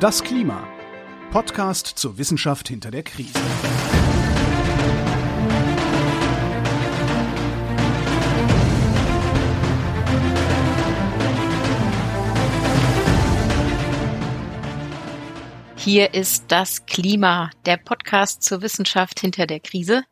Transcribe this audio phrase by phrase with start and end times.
[0.00, 0.66] Das Klima.
[1.30, 3.38] Podcast zur Wissenschaft hinter der Krise.
[15.76, 20.04] Hier ist das Klima, der Podcast zur Wissenschaft hinter der Krise.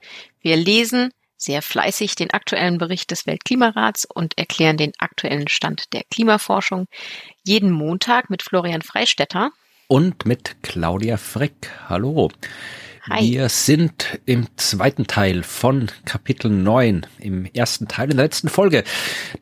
[0.43, 6.02] Wir lesen sehr fleißig den aktuellen Bericht des Weltklimarats und erklären den aktuellen Stand der
[6.11, 6.89] Klimaforschung
[7.43, 9.50] jeden Montag mit Florian Freistetter
[9.89, 11.71] und mit Claudia Frick.
[11.89, 12.31] Hallo.
[13.04, 13.30] Hi.
[13.30, 18.84] Wir sind im zweiten Teil von Kapitel 9, im ersten Teil in der letzten Folge.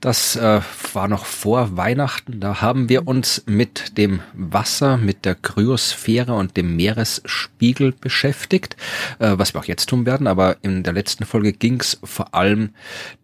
[0.01, 0.61] Das äh,
[0.93, 2.39] war noch vor Weihnachten.
[2.39, 8.77] Da haben wir uns mit dem Wasser, mit der Kryosphäre und dem Meeresspiegel beschäftigt,
[9.19, 10.27] äh, was wir auch jetzt tun werden.
[10.27, 12.71] Aber in der letzten Folge ging es vor allem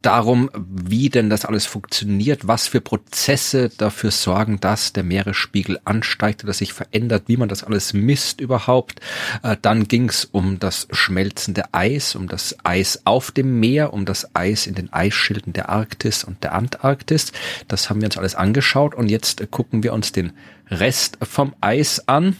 [0.00, 6.42] darum, wie denn das alles funktioniert, was für Prozesse dafür sorgen, dass der Meeresspiegel ansteigt
[6.42, 9.00] oder sich verändert, wie man das alles misst überhaupt.
[9.42, 14.04] Äh, dann ging es um das schmelzende Eis, um das Eis auf dem Meer, um
[14.04, 17.32] das Eis in den Eisschilden der Arktis und der Antarktis.
[17.68, 20.32] Das haben wir uns alles angeschaut und jetzt gucken wir uns den
[20.70, 22.36] Rest vom Eis an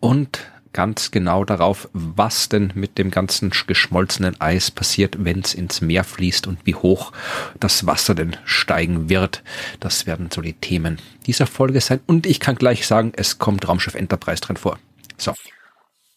[0.00, 0.40] und
[0.72, 6.04] ganz genau darauf, was denn mit dem ganzen geschmolzenen Eis passiert, wenn es ins Meer
[6.04, 7.12] fließt und wie hoch
[7.60, 9.42] das Wasser denn steigen wird.
[9.80, 12.00] Das werden so die Themen dieser Folge sein.
[12.06, 14.78] Und ich kann gleich sagen, es kommt Raumschiff Enterprise drin vor.
[15.18, 15.34] So.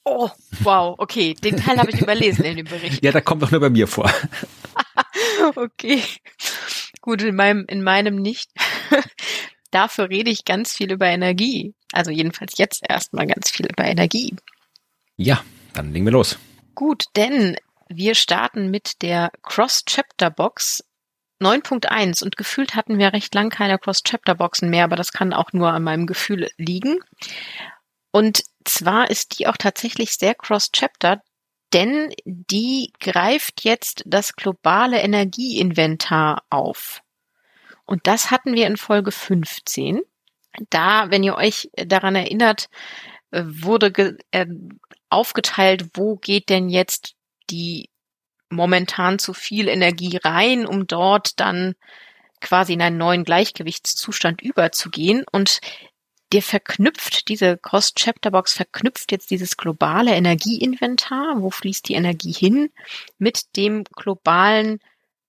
[0.05, 1.33] Oh, wow, okay.
[1.33, 3.03] Den Teil habe ich überlesen in dem Bericht.
[3.03, 4.11] Ja, da kommt doch nur bei mir vor.
[5.55, 6.03] okay.
[7.01, 8.51] Gut, in meinem, in meinem nicht.
[9.71, 11.73] Dafür rede ich ganz viel über Energie.
[11.91, 14.35] Also jedenfalls jetzt erstmal ganz viel über Energie.
[15.17, 16.37] Ja, dann legen wir los.
[16.75, 17.57] Gut, denn
[17.89, 20.83] wir starten mit der Cross-Chapter-Box
[21.41, 25.71] 9.1 und gefühlt hatten wir recht lang keine Cross-Chapter-Boxen mehr, aber das kann auch nur
[25.71, 26.99] an meinem Gefühl liegen.
[28.11, 31.21] Und zwar ist die auch tatsächlich sehr cross-chapter,
[31.73, 37.01] denn die greift jetzt das globale Energieinventar auf.
[37.85, 40.01] Und das hatten wir in Folge 15.
[40.69, 42.69] Da, wenn ihr euch daran erinnert,
[43.31, 44.45] äh, wurde äh,
[45.09, 47.15] aufgeteilt, wo geht denn jetzt
[47.49, 47.89] die
[48.49, 51.75] momentan zu viel Energie rein, um dort dann
[52.41, 55.25] quasi in einen neuen Gleichgewichtszustand überzugehen.
[55.31, 55.59] Und
[56.35, 62.71] der verknüpft, diese Cross-Chapter-Box verknüpft jetzt dieses globale Energieinventar, wo fließt die Energie hin,
[63.17, 64.79] mit dem globalen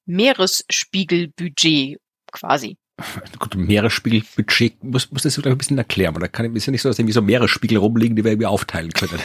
[0.07, 2.01] Meeresspiegelbudget
[2.33, 2.77] quasi.
[3.39, 6.89] Gut, Meeresspiegelbudget muss, muss das vielleicht ein bisschen erklären, oder kann ist ja nicht so,
[6.89, 9.23] dass irgendwie so Meeresspiegel rumliegen, die wir irgendwie aufteilen können.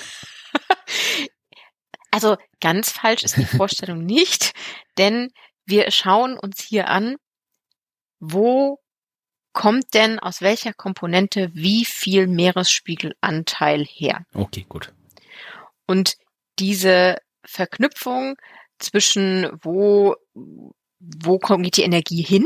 [2.11, 4.53] also ganz falsch ist die Vorstellung nicht,
[4.99, 5.31] denn
[5.65, 7.15] wir schauen uns hier an,
[8.19, 8.77] wo
[9.53, 14.25] kommt denn aus welcher Komponente wie viel Meeresspiegelanteil her?
[14.33, 14.93] Okay, gut.
[15.85, 16.17] Und
[16.59, 18.37] diese Verknüpfung
[18.79, 20.15] zwischen wo,
[20.99, 22.45] wo kommt die Energie hin?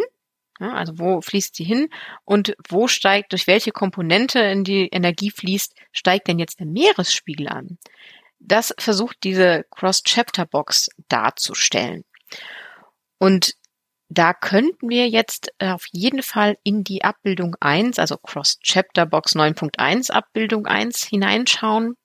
[0.59, 1.89] Ja, also wo fließt sie hin
[2.23, 7.49] und wo steigt, durch welche Komponente in die Energie fließt, steigt denn jetzt der Meeresspiegel
[7.49, 7.77] an?
[8.39, 12.05] Das versucht diese Cross-Chapter-Box darzustellen.
[13.17, 13.55] Und
[14.09, 19.35] da könnten wir jetzt äh, auf jeden Fall in die Abbildung 1, also Cross-Chapter Box
[19.35, 21.95] 9.1 Abbildung 1 hineinschauen,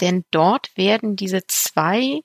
[0.00, 2.20] denn dort werden diese zwei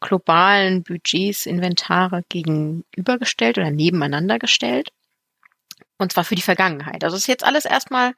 [0.00, 4.90] globalen Budgets, Inventare gegenübergestellt oder nebeneinander gestellt.
[5.98, 7.04] Und zwar für die Vergangenheit.
[7.04, 8.14] Also ist jetzt alles erstmal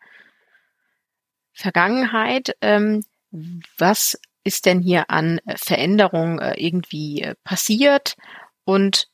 [1.53, 2.57] Vergangenheit.
[2.61, 3.05] Ähm,
[3.79, 8.17] was ist denn hier an Veränderung äh, irgendwie äh, passiert?
[8.65, 9.09] Und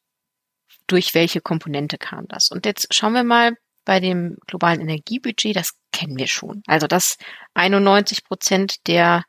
[0.91, 2.51] durch welche Komponente kam das.
[2.51, 3.53] Und jetzt schauen wir mal
[3.85, 6.63] bei dem globalen Energiebudget, das kennen wir schon.
[6.67, 7.17] Also dass
[7.55, 9.25] 91 Prozent der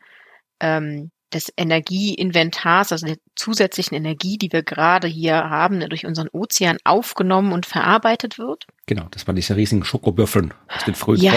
[0.60, 6.78] ähm, des Energieinventars, also der zusätzlichen Energie, die wir gerade hier haben, durch unseren Ozean
[6.84, 8.66] aufgenommen und verarbeitet wird.
[8.86, 11.34] Genau, das waren diese riesigen Schokobüffeln aus den frühen ja.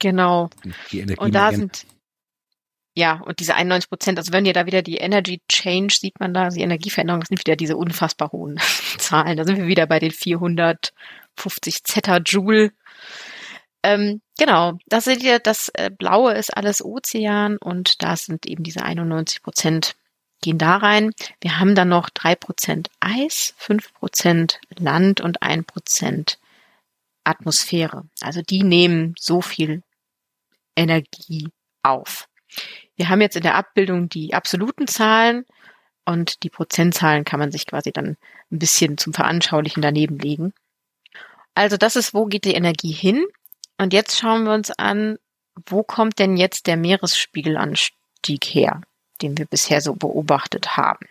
[0.00, 0.50] Genau.
[1.16, 1.86] und da sind
[2.96, 6.32] ja, und diese 91 Prozent, also wenn ihr da wieder die Energy Change sieht man
[6.32, 8.58] da, die Energieveränderung, das sind wieder diese unfassbar hohen
[8.98, 9.36] Zahlen.
[9.36, 12.72] Da sind wir wieder bei den 450 Zetajoule.
[13.82, 18.62] Ähm, genau, da seht ihr, das äh, Blaue ist alles Ozean und da sind eben
[18.62, 19.96] diese 91 Prozent
[20.40, 21.10] gehen da rein.
[21.40, 26.38] Wir haben dann noch drei Prozent Eis, fünf Prozent Land und ein Prozent
[27.24, 28.04] Atmosphäre.
[28.20, 29.82] Also die nehmen so viel
[30.76, 31.48] Energie
[31.82, 32.28] auf.
[32.96, 35.44] Wir haben jetzt in der Abbildung die absoluten Zahlen
[36.04, 38.16] und die Prozentzahlen kann man sich quasi dann
[38.50, 40.52] ein bisschen zum Veranschaulichen daneben legen.
[41.54, 43.24] Also das ist, wo geht die Energie hin?
[43.78, 45.18] Und jetzt schauen wir uns an,
[45.66, 48.80] wo kommt denn jetzt der Meeresspiegelanstieg her,
[49.22, 51.06] den wir bisher so beobachtet haben?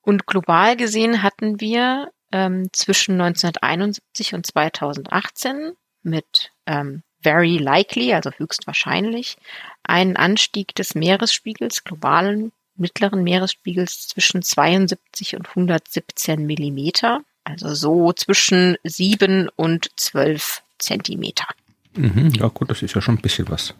[0.00, 5.72] Und global gesehen hatten wir ähm, zwischen 1971 und 2018
[6.02, 9.36] mit ähm, very likely, also höchstwahrscheinlich,
[9.82, 18.76] einen Anstieg des Meeresspiegels, globalen mittleren Meeresspiegels zwischen 72 und 117 Millimeter, also so zwischen
[18.84, 21.48] 7 und 12 Zentimeter.
[21.94, 23.74] Mhm, ja gut, das ist ja schon ein bisschen was.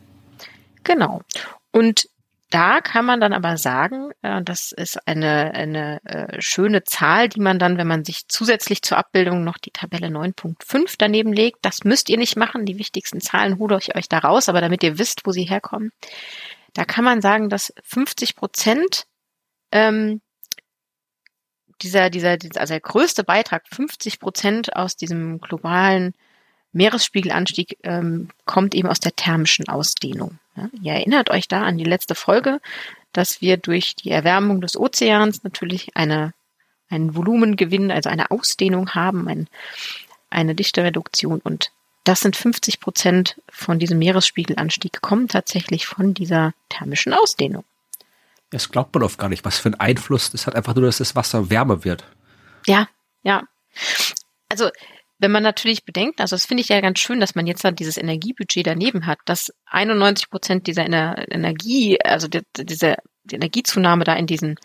[0.82, 1.22] Genau.
[1.70, 2.08] Und
[2.50, 7.40] da kann man dann aber sagen, äh, das ist eine, eine äh, schöne Zahl, die
[7.40, 11.84] man dann, wenn man sich zusätzlich zur Abbildung noch die Tabelle 9.5 daneben legt, das
[11.84, 14.98] müsst ihr nicht machen, die wichtigsten Zahlen hole ich euch da raus, aber damit ihr
[14.98, 15.90] wisst, wo sie herkommen,
[16.72, 19.06] da kann man sagen, dass 50 Prozent
[19.72, 20.20] ähm,
[21.82, 26.14] dieser, dieser, also der größte Beitrag, 50 Prozent aus diesem globalen
[26.72, 30.38] Meeresspiegelanstieg ähm, kommt eben aus der thermischen Ausdehnung.
[30.56, 32.60] Ja, ihr erinnert euch da an die letzte Folge,
[33.12, 36.32] dass wir durch die Erwärmung des Ozeans natürlich eine,
[36.88, 39.48] einen Volumengewinn, also eine Ausdehnung haben, ein,
[40.30, 41.70] eine Dichtereduktion und
[42.04, 47.64] das sind 50 Prozent von diesem Meeresspiegelanstieg kommen tatsächlich von dieser thermischen Ausdehnung.
[48.50, 50.98] Das glaubt man oft gar nicht, was für einen Einfluss das hat, einfach nur, dass
[50.98, 52.04] das Wasser wärmer wird.
[52.66, 52.88] Ja,
[53.24, 53.42] ja.
[54.48, 54.70] Also
[55.18, 57.74] wenn man natürlich bedenkt, also das finde ich ja ganz schön, dass man jetzt dann
[57.74, 62.96] dieses Energiebudget daneben hat, dass 91 Prozent dieser Energie, also die, diese
[63.26, 64.56] die Energiezunahme da in diesen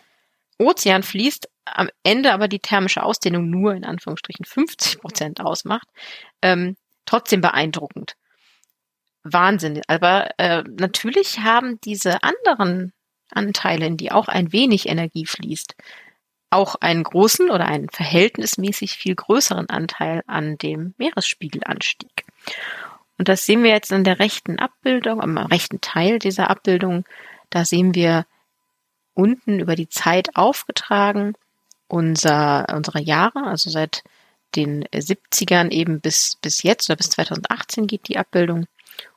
[0.58, 5.88] Ozean fließt, am Ende aber die thermische Ausdehnung nur in Anführungsstrichen 50 Prozent ausmacht,
[6.40, 8.14] ähm, trotzdem beeindruckend.
[9.24, 9.80] Wahnsinn.
[9.86, 12.92] Aber äh, natürlich haben diese anderen
[13.30, 15.74] Anteile, in die auch ein wenig Energie fließt,
[16.52, 22.24] auch einen großen oder einen verhältnismäßig viel größeren Anteil an dem Meeresspiegelanstieg.
[23.18, 27.04] Und das sehen wir jetzt in der rechten Abbildung, am rechten Teil dieser Abbildung.
[27.50, 28.26] Da sehen wir
[29.14, 31.34] unten über die Zeit aufgetragen
[31.92, 34.02] unser, unsere Jahre, also seit
[34.56, 38.66] den 70ern eben bis, bis jetzt oder bis 2018 geht die Abbildung.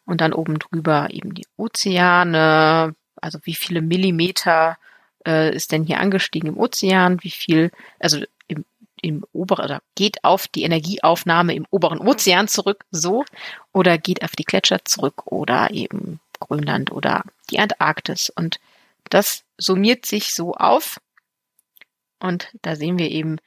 [0.06, 4.78] Und dann oben drüber eben die Ozeane, also wie viele Millimeter
[5.26, 8.66] äh, ist denn hier angestiegen im Ozean, wie viel, also im,
[9.02, 13.26] im oberen, oder geht auf die Energieaufnahme im oberen Ozean zurück, so,
[13.74, 18.30] oder geht auf die Gletscher zurück oder eben Grönland oder die Antarktis.
[18.30, 18.60] Und
[19.10, 21.00] das summiert sich so auf.
[22.20, 23.38] Und da sehen wir eben,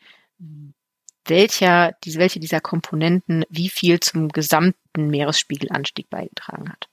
[1.27, 6.89] welcher, welche dieser Komponenten wie viel zum gesamten Meeresspiegelanstieg beigetragen hat.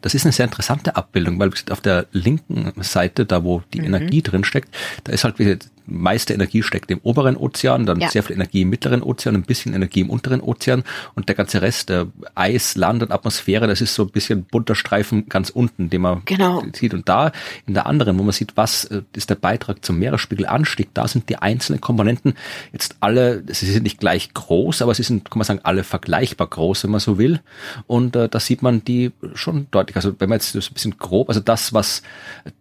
[0.00, 3.86] Das ist eine sehr interessante Abbildung, weil auf der linken Seite, da wo die mhm.
[3.86, 4.74] Energie drin steckt,
[5.04, 5.58] da ist halt wie
[5.90, 8.08] meiste Energie steckt im oberen Ozean, dann ja.
[8.08, 10.84] sehr viel Energie im mittleren Ozean, ein bisschen Energie im unteren Ozean
[11.14, 14.74] und der ganze Rest, der Eis, Land und Atmosphäre, das ist so ein bisschen bunter
[14.74, 16.62] Streifen ganz unten, den man genau.
[16.72, 16.94] sieht.
[16.94, 17.32] Und da
[17.66, 21.28] in der anderen, wo man sieht, was äh, ist der Beitrag zum Meeresspiegelanstieg, da sind
[21.28, 22.34] die einzelnen Komponenten
[22.72, 26.46] jetzt alle, sie sind nicht gleich groß, aber sie sind, kann man sagen, alle vergleichbar
[26.46, 27.40] groß, wenn man so will.
[27.86, 29.96] Und äh, da sieht man die schon deutlich.
[29.96, 32.02] Also wenn man jetzt das ein bisschen grob, also das, was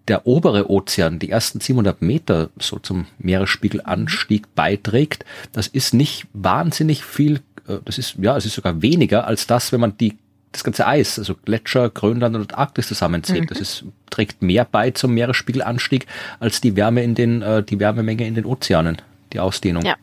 [0.07, 7.03] der obere Ozean, die ersten 700 Meter so zum Meeresspiegelanstieg beiträgt, das ist nicht wahnsinnig
[7.03, 10.17] viel, äh, das ist, ja, es ist sogar weniger als das, wenn man die
[10.51, 13.43] das ganze Eis, also Gletscher, Grönland und Arktis zusammenzählt.
[13.43, 13.47] Mhm.
[13.47, 16.07] Das ist, trägt mehr bei zum Meeresspiegelanstieg
[16.39, 18.97] als die Wärme in den, äh, die Wärmemenge in den Ozeanen,
[19.31, 19.85] die Ausdehnung.
[19.85, 19.95] Ja.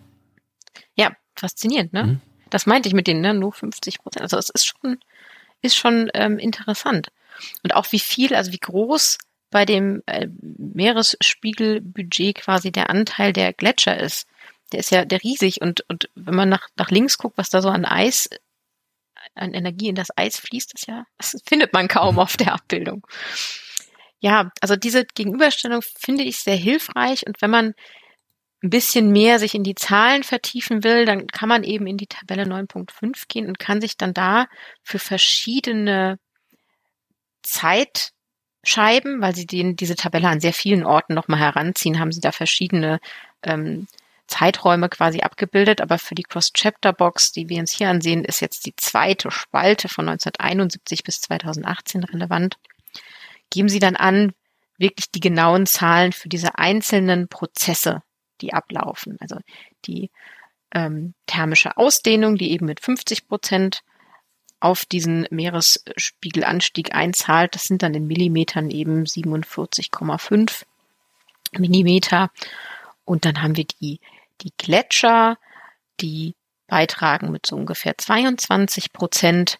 [0.95, 2.05] Ja, faszinierend, ne?
[2.05, 2.21] Mhm.
[2.49, 3.35] Das meinte ich mit denen, ne?
[3.35, 4.23] Nur 50 Prozent.
[4.23, 4.99] Also es ist schon,
[5.63, 7.09] ist schon ähm, interessant.
[7.65, 9.19] Und auch wie viel, also wie groß
[9.51, 14.27] bei dem äh, Meeresspiegelbudget quasi der Anteil der Gletscher ist.
[14.73, 17.63] Der ist ja der riesig und, und wenn man nach, nach links guckt, was da
[17.63, 18.29] so an Eis,
[19.35, 23.07] an Energie in das Eis fließt, das ja, das findet man kaum auf der Abbildung.
[24.19, 27.75] Ja, also diese Gegenüberstellung finde ich sehr hilfreich und wenn man
[28.63, 32.07] ein bisschen mehr sich in die Zahlen vertiefen will, dann kann man eben in die
[32.07, 34.49] Tabelle 9.5 gehen und kann sich dann da
[34.83, 36.19] für verschiedene
[37.43, 38.13] Zeit
[38.67, 42.33] Scheiben, weil sie den, diese Tabelle an sehr vielen Orten nochmal heranziehen, haben sie da
[42.33, 42.99] verschiedene
[43.45, 43.87] ähm,
[44.27, 45.81] Zeiträume quasi abgebildet.
[45.81, 50.09] Aber für die Cross-Chapter-Box, die wir uns hier ansehen, ist jetzt die zweite Spalte von
[50.09, 52.57] 1971 bis 2018 relevant.
[53.51, 54.33] Geben Sie dann an,
[54.79, 58.03] wirklich die genauen Zahlen für diese einzelnen Prozesse,
[58.41, 59.17] die ablaufen.
[59.21, 59.37] Also
[59.85, 60.11] die
[60.75, 63.83] ähm, thermische Ausdehnung, die eben mit 50 Prozent
[64.61, 67.55] auf diesen Meeresspiegelanstieg einzahlt.
[67.55, 70.65] Das sind dann in Millimetern eben 47,5
[71.53, 72.31] Millimeter.
[73.05, 74.01] Und dann haben wir die,
[74.41, 75.39] die Gletscher,
[76.01, 76.35] die
[76.67, 79.59] beitragen mit so ungefähr 22 Prozent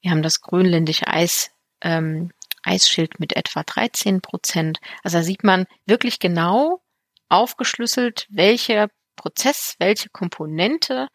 [0.00, 1.50] Wir haben das grönländische Eis,
[1.82, 2.32] ähm,
[2.62, 4.80] Eisschild mit etwa 13 Prozent.
[5.02, 6.80] Also da sieht man wirklich genau
[7.28, 11.08] aufgeschlüsselt, welcher Prozess, welche Komponente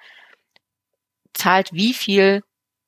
[1.34, 2.44] zahlt wie viel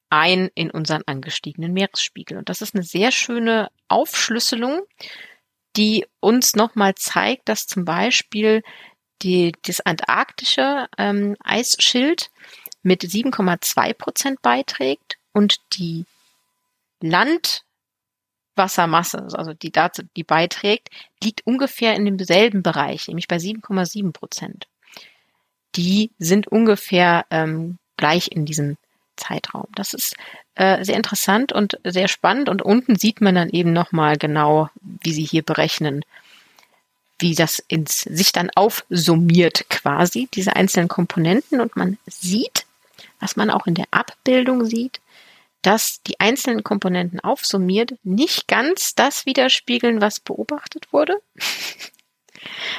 [0.09, 2.37] ein in unseren angestiegenen Meeresspiegel.
[2.37, 4.81] Und das ist eine sehr schöne Aufschlüsselung,
[5.75, 8.63] die uns nochmal zeigt, dass zum Beispiel
[9.21, 12.31] die, das antarktische ähm, Eisschild
[12.83, 16.05] mit 7,2 Prozent beiträgt und die
[17.01, 20.89] Landwassermasse, also die dazu, die beiträgt,
[21.21, 24.67] liegt ungefähr in demselben Bereich, nämlich bei 7,7 Prozent.
[25.75, 28.77] Die sind ungefähr ähm, gleich in diesem
[29.17, 29.67] Zeitraum.
[29.75, 30.15] Das ist
[30.55, 32.50] äh, sehr interessant und sehr spannend.
[32.50, 36.05] Und unten sieht man dann eben nochmal genau, wie sie hier berechnen,
[37.19, 41.59] wie das ins, sich dann aufsummiert quasi, diese einzelnen Komponenten.
[41.59, 42.65] Und man sieht,
[43.19, 45.01] was man auch in der Abbildung sieht,
[45.62, 51.15] dass die einzelnen Komponenten aufsummiert nicht ganz das widerspiegeln, was beobachtet wurde.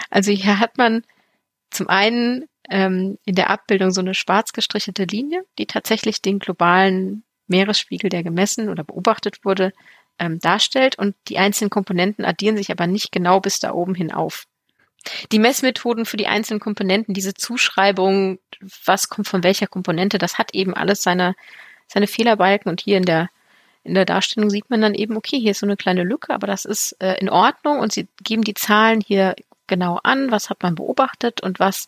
[0.09, 1.04] Also hier hat man
[1.71, 7.25] zum einen ähm, in der Abbildung so eine schwarz gestrichelte Linie, die tatsächlich den globalen
[7.46, 9.72] Meeresspiegel, der gemessen oder beobachtet wurde,
[10.18, 10.98] ähm, darstellt.
[10.98, 14.44] Und die einzelnen Komponenten addieren sich aber nicht genau bis da oben hin auf.
[15.32, 18.38] Die Messmethoden für die einzelnen Komponenten, diese Zuschreibung,
[18.84, 21.34] was kommt von welcher Komponente, das hat eben alles seine,
[21.87, 22.70] seine Fehlerbalken.
[22.70, 23.28] Und hier in der
[23.84, 26.46] in der Darstellung sieht man dann eben, okay, hier ist so eine kleine Lücke, aber
[26.46, 27.78] das ist äh, in Ordnung.
[27.78, 29.34] Und sie geben die Zahlen hier
[29.66, 31.87] genau an, was hat man beobachtet und was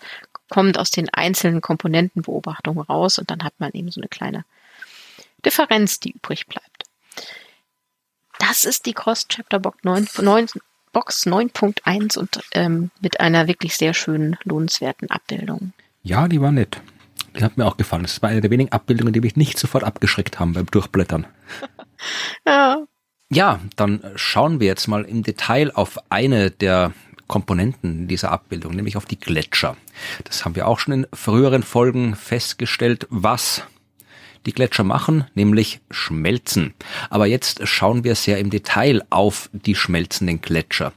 [0.50, 4.45] kommt aus den einzelnen Komponentenbeobachtungen raus und dann hat man eben so eine kleine
[5.45, 6.85] Differenz, die übrig bleibt.
[8.38, 10.47] Das ist die Cross-Chapter-Box 9, 9,
[10.92, 15.73] Box 9.1 und ähm, mit einer wirklich sehr schönen, lohnenswerten Abbildung.
[16.02, 16.80] Ja, die war nett.
[17.37, 18.02] Die hat mir auch gefallen.
[18.02, 21.26] Das war eine der wenigen Abbildungen, die mich nicht sofort abgeschreckt haben beim Durchblättern.
[22.47, 22.85] ja.
[23.33, 26.92] Ja, dann schauen wir jetzt mal im Detail auf eine der
[27.30, 29.76] Komponenten dieser Abbildung, nämlich auf die Gletscher.
[30.25, 33.62] Das haben wir auch schon in früheren Folgen festgestellt, was
[34.46, 36.75] die Gletscher machen, nämlich schmelzen.
[37.08, 40.92] Aber jetzt schauen wir sehr im Detail auf die schmelzenden Gletscher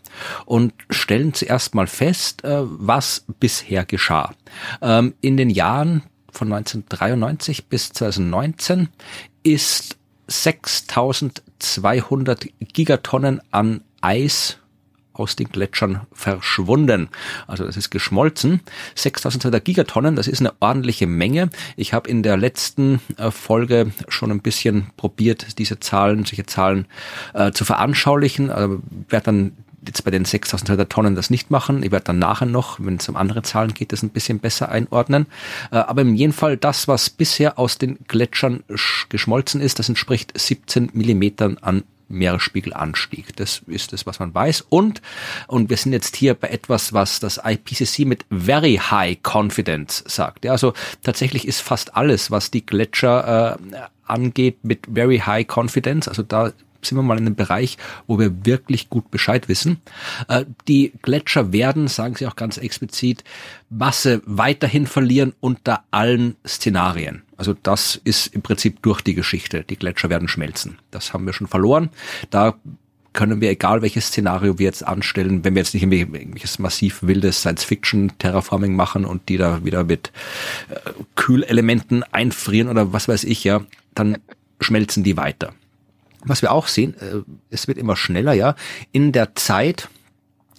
[0.45, 4.33] und stellen zuerst mal fest, äh, was bisher geschah.
[4.81, 8.89] Ähm, in den Jahren von 1993 bis 2019
[9.43, 14.57] ist 6200 Gigatonnen an Eis
[15.13, 17.09] aus den Gletschern verschwunden.
[17.47, 18.61] Also das ist geschmolzen.
[18.95, 21.49] 6200 Gigatonnen, das ist eine ordentliche Menge.
[21.75, 26.87] Ich habe in der letzten äh, Folge schon ein bisschen probiert, diese Zahlen, solche Zahlen
[27.33, 28.49] äh, zu veranschaulichen.
[28.49, 29.51] Also werde dann
[29.87, 31.83] jetzt bei den 6200 Tonnen das nicht machen.
[31.83, 34.69] Ich werde dann nachher noch, wenn es um andere Zahlen geht, das ein bisschen besser
[34.69, 35.27] einordnen.
[35.71, 38.63] Äh, aber in jedem Fall das, was bisher aus den Gletschern
[39.09, 43.35] geschmolzen ist, das entspricht 17 Millimetern an Meeresspiegelanstieg.
[43.35, 44.65] Das ist das, was man weiß.
[44.69, 45.01] Und,
[45.47, 50.45] und wir sind jetzt hier bei etwas, was das IPCC mit Very High Confidence sagt.
[50.45, 56.07] Ja, also tatsächlich ist fast alles, was die Gletscher äh, angeht, mit Very High Confidence.
[56.07, 56.51] Also da
[56.85, 59.77] sind wir mal in einem Bereich, wo wir wirklich gut Bescheid wissen.
[60.27, 63.23] Äh, die Gletscher werden, sagen sie auch ganz explizit,
[63.69, 67.23] Masse weiterhin verlieren unter allen Szenarien.
[67.37, 69.63] Also das ist im Prinzip durch die Geschichte.
[69.63, 70.77] Die Gletscher werden schmelzen.
[70.91, 71.89] Das haben wir schon verloren.
[72.29, 72.55] Da
[73.13, 77.39] können wir, egal welches Szenario wir jetzt anstellen, wenn wir jetzt nicht irgendwelches massiv wildes
[77.41, 80.11] Science-Fiction-Terraforming machen und die da wieder mit
[80.69, 83.61] äh, Kühlelementen einfrieren oder was weiß ich, ja,
[83.93, 84.17] dann
[84.59, 85.53] schmelzen die weiter.
[86.25, 88.55] Was wir auch sehen, äh, es wird immer schneller, ja.
[88.91, 89.89] In der Zeit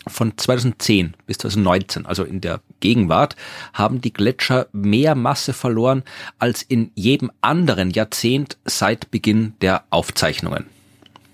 [0.06, 3.36] von 2010 bis 2019, also in der Gegenwart,
[3.72, 6.02] haben die Gletscher mehr Masse verloren
[6.38, 10.66] als in jedem anderen Jahrzehnt seit Beginn der Aufzeichnungen.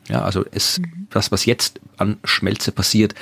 [0.08, 1.06] Ja, also es, mhm.
[1.10, 3.14] das, was jetzt an Schmelze passiert,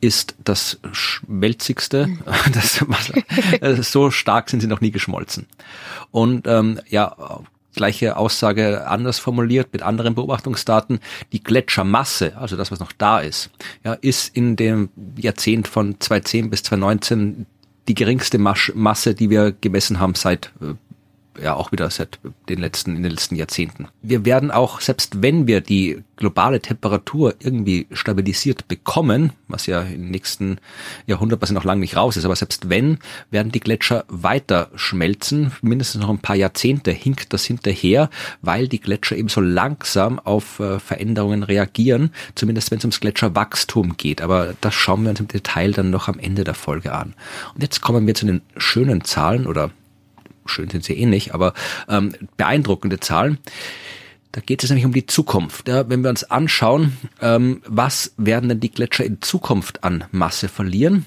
[0.00, 2.18] ist das schmelzigste.
[2.52, 3.10] Das, was,
[3.60, 5.46] äh, so stark sind sie noch nie geschmolzen.
[6.10, 7.16] Und ähm, ja,
[7.74, 11.00] gleiche Aussage anders formuliert mit anderen Beobachtungsdaten.
[11.32, 13.50] Die Gletschermasse, also das, was noch da ist,
[13.84, 17.46] ja, ist in dem Jahrzehnt von 2010 bis 2019
[17.88, 20.74] die geringste Masse, die wir gemessen haben seit äh,
[21.40, 23.88] ja auch wieder seit den letzten, in den letzten Jahrzehnten.
[24.02, 30.10] Wir werden auch, selbst wenn wir die globale Temperatur irgendwie stabilisiert bekommen, was ja im
[30.10, 30.58] nächsten
[31.06, 32.98] Jahrhundert, was ja noch lange nicht raus ist, aber selbst wenn,
[33.30, 38.10] werden die Gletscher weiter schmelzen, mindestens noch ein paar Jahrzehnte hinkt das hinterher,
[38.42, 43.96] weil die Gletscher eben so langsam auf äh, Veränderungen reagieren, zumindest wenn es ums Gletscherwachstum
[43.96, 44.22] geht.
[44.22, 47.14] Aber das schauen wir uns im Detail dann noch am Ende der Folge an.
[47.54, 49.70] Und jetzt kommen wir zu den schönen Zahlen oder
[50.46, 51.54] schön sind sie eh nicht, aber
[51.88, 53.38] ähm, beeindruckende Zahlen.
[54.32, 55.68] Da geht es nämlich um die Zukunft.
[55.68, 60.48] Ja, wenn wir uns anschauen, ähm, was werden denn die Gletscher in Zukunft an Masse
[60.48, 61.06] verlieren?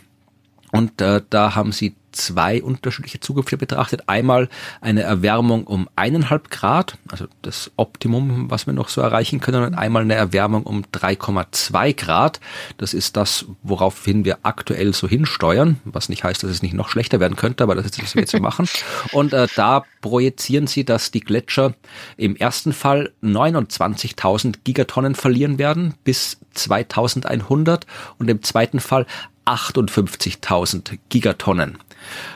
[0.71, 4.03] Und äh, da haben sie zwei unterschiedliche Zukünfte betrachtet.
[4.07, 4.49] Einmal
[4.81, 9.75] eine Erwärmung um eineinhalb Grad, also das Optimum, was wir noch so erreichen können, und
[9.75, 12.39] einmal eine Erwärmung um 3,2 Grad.
[12.77, 16.89] Das ist das, woraufhin wir aktuell so hinsteuern, was nicht heißt, dass es nicht noch
[16.89, 18.67] schlechter werden könnte, aber das ist das, was wir jetzt machen.
[19.11, 21.73] Und äh, da projizieren sie, dass die Gletscher
[22.17, 27.85] im ersten Fall 29.000 Gigatonnen verlieren werden bis 2100
[28.17, 29.05] und im zweiten Fall
[29.47, 31.77] 58.000 Gigatonnen.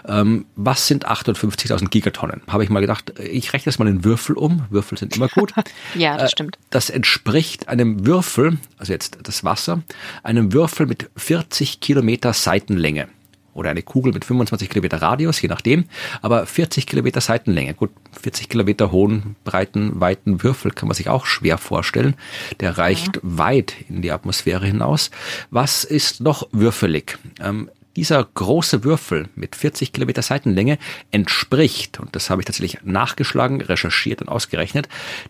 [0.07, 2.41] Ähm, was sind 58.000 Gigatonnen?
[2.47, 4.65] Habe ich mal gedacht, ich rechne das mal in Würfel um.
[4.69, 5.53] Würfel sind immer gut.
[5.95, 6.57] ja, das äh, stimmt.
[6.69, 9.81] Das entspricht einem Würfel, also jetzt das Wasser,
[10.23, 13.07] einem Würfel mit 40 Kilometer Seitenlänge
[13.53, 15.85] oder eine Kugel mit 25 Kilometer Radius, je nachdem,
[16.21, 17.73] aber 40 Kilometer Seitenlänge.
[17.73, 17.91] Gut,
[18.21, 22.15] 40 Kilometer hohen, breiten, weiten Würfel kann man sich auch schwer vorstellen.
[22.59, 23.21] Der reicht ja.
[23.23, 25.11] weit in die Atmosphäre hinaus.
[25.49, 27.17] Was ist noch würfelig?
[27.39, 30.77] Ähm, dieser große Würfel mit 40 Kilometer Seitenlänge
[31.11, 34.87] entspricht, und das habe ich tatsächlich nachgeschlagen, recherchiert und ausgerechnet,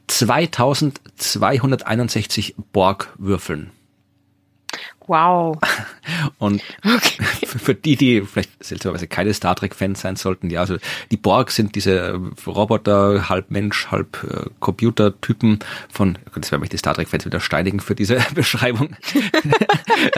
[0.08, 3.72] 2261 Borg-Würfeln.
[5.08, 5.58] Wow.
[6.38, 7.24] Und okay.
[7.46, 10.78] für die, die vielleicht seltsamerweise keine Star Trek-Fans sein sollten, ja, also
[11.12, 15.60] die Borg sind diese Roboter, halb Mensch, halb äh, Computer-Typen
[15.92, 18.96] von, das werden mich die Star Trek-Fans wieder steinigen für diese Beschreibung,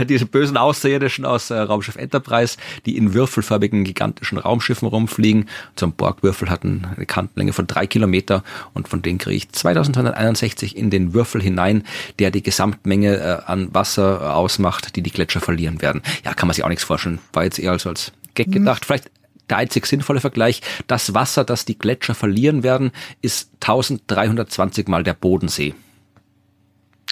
[0.07, 5.49] diese bösen Außerirdischen aus äh, Raumschiff Enterprise, die in würfelförmigen, gigantischen Raumschiffen rumfliegen.
[5.77, 10.75] So ein Borg-Würfel hat eine Kantenlänge von drei Kilometer und von denen kriege ich 2261
[10.75, 11.83] in den Würfel hinein,
[12.19, 16.01] der die Gesamtmenge äh, an Wasser ausmacht macht, die die Gletscher verlieren werden.
[16.25, 17.19] Ja, kann man sich auch nichts vorstellen.
[17.31, 18.85] War jetzt eher als, als Gag gedacht.
[18.85, 19.11] Vielleicht
[19.49, 20.61] der einzig sinnvolle Vergleich.
[20.87, 25.75] Das Wasser, das die Gletscher verlieren werden, ist 1320 mal der Bodensee.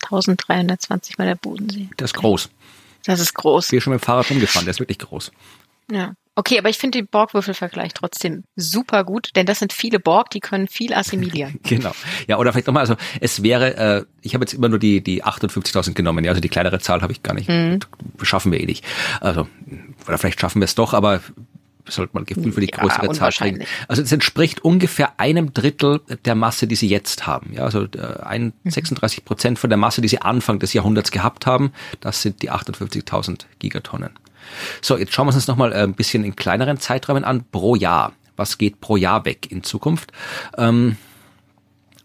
[0.03, 1.89] 1320 mal der Bodensee.
[1.97, 2.27] Das ist okay.
[2.27, 2.49] groß.
[3.05, 3.65] Das ist groß.
[3.65, 5.31] Ich bin schon mit dem Fahrrad rumgefahren, der ist wirklich groß.
[5.91, 6.13] Ja.
[6.35, 10.39] Okay, aber ich finde den Borg-Würfelvergleich trotzdem super gut, denn das sind viele Borg, die
[10.39, 11.59] können viel assimilieren.
[11.63, 11.91] genau.
[12.27, 15.25] Ja, oder vielleicht nochmal, also es wäre, äh, ich habe jetzt immer nur die, die
[15.25, 17.49] 58.000 genommen, ja, also die kleinere Zahl habe ich gar nicht.
[17.49, 17.79] Mhm.
[18.21, 18.85] Schaffen wir eh nicht.
[19.19, 19.47] Also,
[20.07, 21.21] oder vielleicht schaffen wir es doch, aber
[21.87, 23.65] sollte man ein Gefühl für die größere ja, Zahl kriegen.
[23.87, 27.53] Also es entspricht ungefähr einem Drittel der Masse, die sie jetzt haben.
[27.53, 29.25] Ja, also äh, ein, 36 mhm.
[29.25, 33.45] Prozent von der Masse, die sie Anfang des Jahrhunderts gehabt haben, das sind die 58.000
[33.59, 34.11] Gigatonnen.
[34.81, 37.75] So, jetzt schauen wir uns das nochmal äh, ein bisschen in kleineren Zeiträumen an, pro
[37.75, 38.13] Jahr.
[38.35, 40.11] Was geht pro Jahr weg in Zukunft?
[40.57, 40.97] Ähm,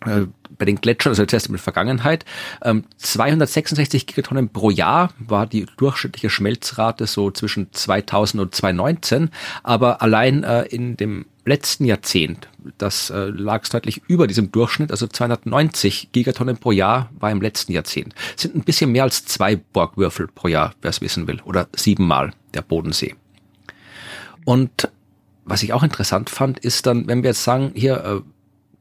[0.04, 0.26] äh,
[0.58, 2.24] bei den Gletschern, also zuerst in der Vergangenheit,
[2.62, 9.30] ähm, 266 Gigatonnen pro Jahr war die durchschnittliche Schmelzrate so zwischen 2000 und 2019,
[9.62, 15.06] aber allein äh, in dem letzten Jahrzehnt, das äh, lag deutlich über diesem Durchschnitt, also
[15.06, 18.14] 290 Gigatonnen pro Jahr war im letzten Jahrzehnt.
[18.34, 21.68] Das sind ein bisschen mehr als zwei Borgwürfel pro Jahr, wer es wissen will, oder
[21.74, 23.14] siebenmal der Bodensee.
[24.44, 24.90] Und
[25.44, 28.20] was ich auch interessant fand, ist dann, wenn wir jetzt sagen, hier äh,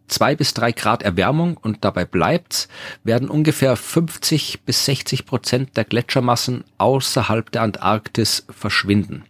[0.07, 2.67] zwei bis drei Grad Erwärmung und dabei bleibt's,
[3.03, 9.25] werden ungefähr 50 bis 60 Prozent der Gletschermassen außerhalb der Antarktis verschwinden.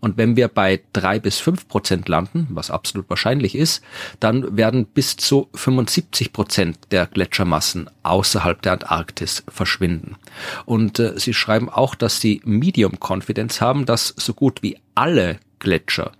[0.00, 3.82] Und wenn wir bei drei bis fünf Prozent landen, was absolut wahrscheinlich ist,
[4.20, 10.16] dann werden bis zu 75 Prozent der Gletschermassen außerhalb der Antarktis verschwinden.
[10.64, 15.38] Und äh, sie schreiben auch, dass sie Medium Confidence haben, dass so gut wie alle
[15.58, 16.12] Gletscher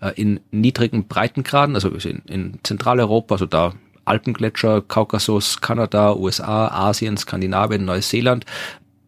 [0.00, 7.16] äh, in niedrigen Breitengraden, also in, in Zentraleuropa, also da Alpengletscher, Kaukasus, Kanada, USA, Asien,
[7.16, 8.44] Skandinavien, Neuseeland,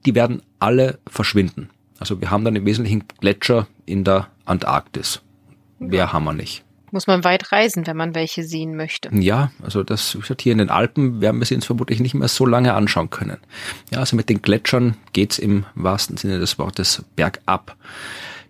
[0.06, 1.70] die werden alle verschwinden.
[2.04, 5.22] Also wir haben dann im Wesentlichen Gletscher in der Antarktis.
[5.78, 6.62] Mehr haben wir nicht.
[6.90, 9.08] Muss man weit reisen, wenn man welche sehen möchte.
[9.14, 12.44] Ja, also das hier in den Alpen werden wir sie uns vermutlich nicht mehr so
[12.44, 13.38] lange anschauen können.
[13.90, 17.74] Ja, also mit den Gletschern geht's im wahrsten Sinne des Wortes bergab.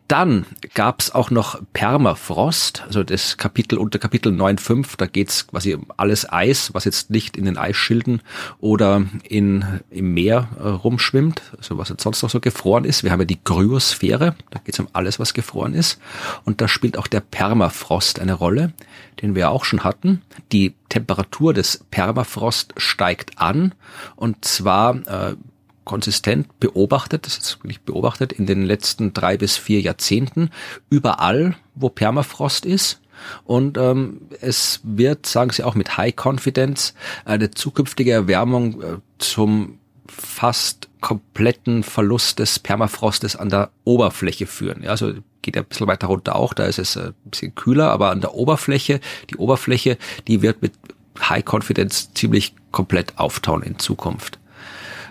[0.06, 5.86] Dann gab's auch noch Permafrost, also das Kapitel unter Kapitel 9.5, da geht's quasi um
[5.96, 8.20] alles Eis, was jetzt nicht in den Eisschilden
[8.58, 13.02] oder in, im Meer äh, rumschwimmt, also was jetzt sonst noch so gefroren ist.
[13.02, 15.98] Wir haben ja die Kryosphäre, da geht's um alles, was gefroren ist.
[16.44, 18.74] Und da spielt auch der Permafrost eine Rolle,
[19.22, 20.20] den wir auch schon hatten.
[20.52, 23.74] Die Temperatur des Permafrost steigt an
[24.16, 25.36] und zwar äh,
[25.84, 30.50] konsistent beobachtet, das ist wirklich beobachtet in den letzten drei bis vier Jahrzehnten,
[30.90, 33.00] überall, wo Permafrost ist.
[33.44, 36.94] Und ähm, es wird, sagen sie auch mit High Confidence,
[37.24, 44.82] eine zukünftige Erwärmung äh, zum fast kompletten Verlust des Permafrostes an der Oberfläche führen.
[44.82, 47.54] Ja, also geht ja ein bisschen weiter runter auch, da ist es äh, ein bisschen
[47.54, 50.72] kühler, aber an der Oberfläche, die Oberfläche, die wird mit
[51.20, 54.38] High Confidence ziemlich komplett auftauen in Zukunft.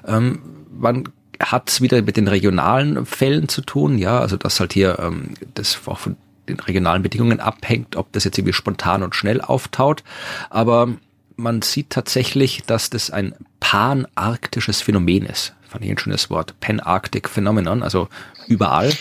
[0.05, 0.41] Ähm,
[0.77, 1.09] man
[1.39, 5.31] hat es wieder mit den regionalen Fällen zu tun, ja, also dass halt hier ähm,
[5.55, 6.15] das auch von
[6.47, 10.03] den regionalen Bedingungen abhängt, ob das jetzt irgendwie spontan und schnell auftaut.
[10.49, 10.89] Aber
[11.35, 15.53] man sieht tatsächlich, dass das ein panarktisches Phänomen ist.
[15.67, 16.59] Fand ich ein schönes Wort.
[16.59, 18.09] Panarctic Phenomenon, also
[18.47, 18.93] überall.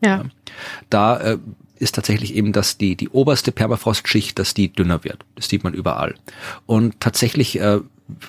[0.00, 0.24] Ja.
[0.88, 1.38] Da äh,
[1.78, 5.24] ist tatsächlich eben, dass die, die oberste Permafrostschicht, dass die dünner wird.
[5.34, 6.14] Das sieht man überall.
[6.66, 7.80] Und tatsächlich äh,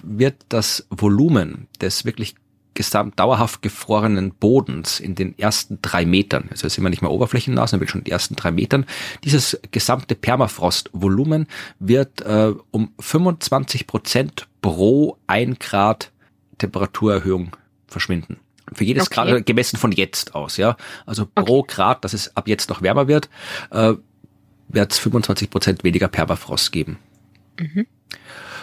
[0.04, 2.36] wird das Volumen des wirklich
[2.80, 7.68] gesamt dauerhaft gefrorenen Bodens in den ersten drei Metern, also sind wir nicht mehr oberflächennah,
[7.68, 8.86] sondern schon in den ersten drei Metern,
[9.26, 11.48] dieses gesamte Permafrostvolumen
[11.80, 16.14] wird äh, um 25 Prozent pro ein Grad
[16.58, 17.52] Temperaturerhöhung
[17.86, 18.38] verschwinden.
[18.72, 19.30] Für jedes okay.
[19.30, 20.78] Grad gemessen von jetzt aus, ja.
[21.06, 21.74] Also pro okay.
[21.76, 23.30] Grad, dass es ab jetzt noch wärmer wird,
[23.72, 23.96] äh,
[24.70, 26.98] wird es 25 Prozent weniger Permafrost geben.
[27.60, 27.88] Mhm.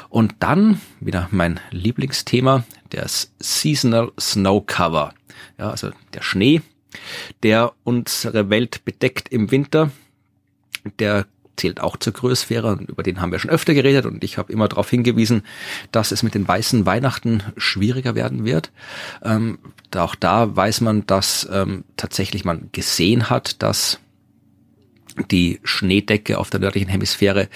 [0.09, 5.13] Und dann wieder mein Lieblingsthema, das Seasonal Snow Cover.
[5.59, 6.63] Ja, also der Schnee,
[7.43, 9.91] der unsere Welt bedeckt im Winter.
[10.99, 14.53] Der zählt auch zur Größsphäre, über den haben wir schon öfter geredet und ich habe
[14.53, 15.43] immer darauf hingewiesen,
[15.91, 18.71] dass es mit den weißen Weihnachten schwieriger werden wird.
[19.23, 19.59] Ähm,
[19.95, 23.99] auch da weiß man, dass ähm, tatsächlich man gesehen hat, dass
[25.31, 27.49] die Schneedecke auf der nördlichen Hemisphäre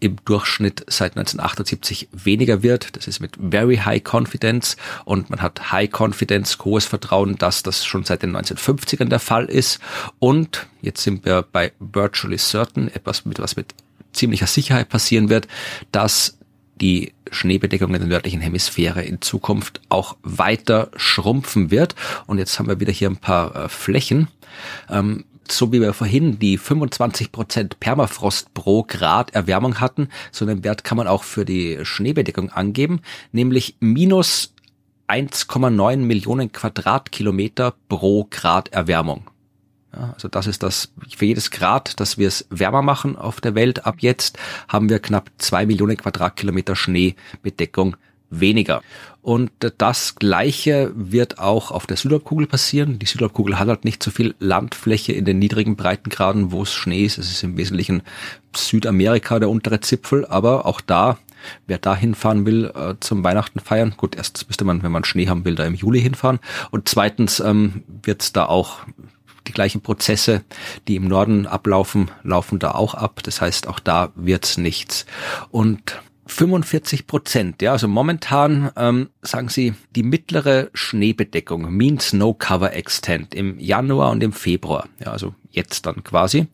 [0.00, 2.96] im Durchschnitt seit 1978 weniger wird.
[2.96, 7.84] Das ist mit very high confidence und man hat high confidence, hohes Vertrauen, dass das
[7.84, 9.80] schon seit den 1950ern der Fall ist.
[10.18, 13.74] Und jetzt sind wir bei virtually certain, etwas mit was mit
[14.12, 15.48] ziemlicher Sicherheit passieren wird,
[15.92, 16.38] dass
[16.80, 21.94] die Schneebedeckung in der nördlichen Hemisphäre in Zukunft auch weiter schrumpfen wird.
[22.26, 24.28] Und jetzt haben wir wieder hier ein paar äh, Flächen.
[24.90, 30.64] Ähm, so wie wir vorhin die 25 Prozent Permafrost pro Grad Erwärmung hatten, so einen
[30.64, 33.00] Wert kann man auch für die Schneebedeckung angeben,
[33.32, 34.54] nämlich minus
[35.08, 39.30] 1,9 Millionen Quadratkilometer pro Grad Erwärmung.
[39.94, 43.54] Ja, also das ist das, für jedes Grad, dass wir es wärmer machen auf der
[43.54, 47.96] Welt ab jetzt, haben wir knapp zwei Millionen Quadratkilometer Schneebedeckung
[48.30, 48.82] weniger.
[49.24, 52.98] Und das Gleiche wird auch auf der Südhalbkugel passieren.
[52.98, 57.06] Die Südhalbkugel hat halt nicht so viel Landfläche in den niedrigen Breitengraden, wo es Schnee
[57.06, 57.16] ist.
[57.16, 58.02] Es ist im Wesentlichen
[58.54, 61.16] Südamerika der untere Zipfel, aber auch da,
[61.66, 65.26] wer da hinfahren will äh, zum Weihnachten feiern, gut, erstens müsste man, wenn man Schnee
[65.26, 66.38] haben will, da im Juli hinfahren.
[66.70, 68.80] Und zweitens ähm, wird es da auch
[69.46, 70.44] die gleichen Prozesse,
[70.86, 73.20] die im Norden ablaufen, laufen da auch ab.
[73.22, 75.06] Das heißt, auch da wird's nichts.
[75.50, 82.72] Und 45 Prozent, ja, also momentan ähm, sagen Sie die mittlere Schneebedeckung, Mean Snow Cover
[82.72, 86.46] Extent im Januar und im Februar, ja, also jetzt dann quasi.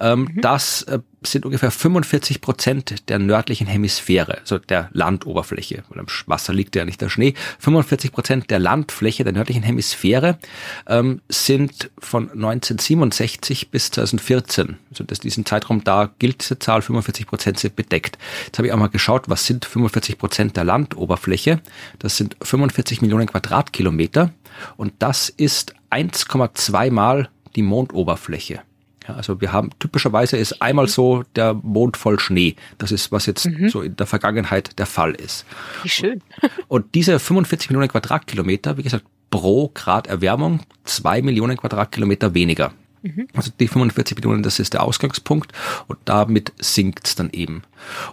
[0.00, 0.40] Ähm, mhm.
[0.40, 6.52] Das äh, sind ungefähr 45 Prozent der nördlichen Hemisphäre, also der Landoberfläche, weil am Wasser
[6.52, 7.34] liegt ja nicht der Schnee.
[7.58, 10.38] 45 Prozent der Landfläche der nördlichen Hemisphäre
[10.86, 17.26] ähm, sind von 1967 bis 2014, also das diesen Zeitraum da gilt diese Zahl, 45
[17.26, 18.18] Prozent sind bedeckt.
[18.46, 21.60] Jetzt habe ich auch mal geschaut, was sind 45 Prozent der Landoberfläche?
[21.98, 24.32] Das sind 45 Millionen Quadratkilometer
[24.76, 28.60] und das ist 1,2 mal die Mondoberfläche.
[29.06, 32.56] Ja, also wir haben typischerweise ist einmal so der Mond voll Schnee.
[32.76, 33.68] Das ist, was jetzt mhm.
[33.68, 35.46] so in der Vergangenheit der Fall ist.
[35.82, 36.22] Wie schön.
[36.68, 42.72] Und diese 45 Millionen Quadratkilometer, wie gesagt, pro Grad Erwärmung zwei Millionen Quadratkilometer weniger.
[43.02, 43.28] Mhm.
[43.34, 45.52] Also die 45 Millionen, das ist der Ausgangspunkt
[45.86, 47.62] und damit sinkt's dann eben.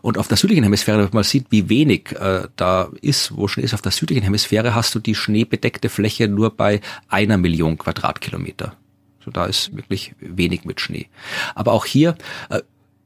[0.01, 3.63] Und auf der südlichen Hemisphäre, wenn man sieht, wie wenig äh, da ist, wo Schnee
[3.63, 8.75] ist, auf der südlichen Hemisphäre hast du die schneebedeckte Fläche nur bei einer Million Quadratkilometer.
[9.31, 11.07] Da ist wirklich wenig mit Schnee.
[11.53, 12.15] Aber auch hier
[12.49, 12.61] äh,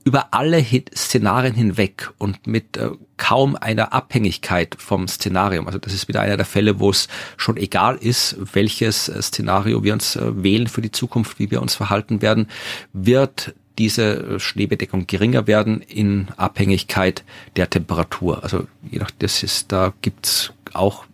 [0.05, 5.67] über alle Szenarien hinweg und mit äh, kaum einer Abhängigkeit vom Szenarium.
[5.67, 9.83] Also das ist wieder einer der Fälle, wo es schon egal ist, welches äh, Szenario
[9.83, 12.47] wir uns äh, wählen für die Zukunft, wie wir uns verhalten werden,
[12.93, 17.23] wird diese äh, Schneebedeckung geringer werden in Abhängigkeit
[17.55, 18.43] der Temperatur.
[18.43, 21.05] Also je nach das ist, da gibt's auch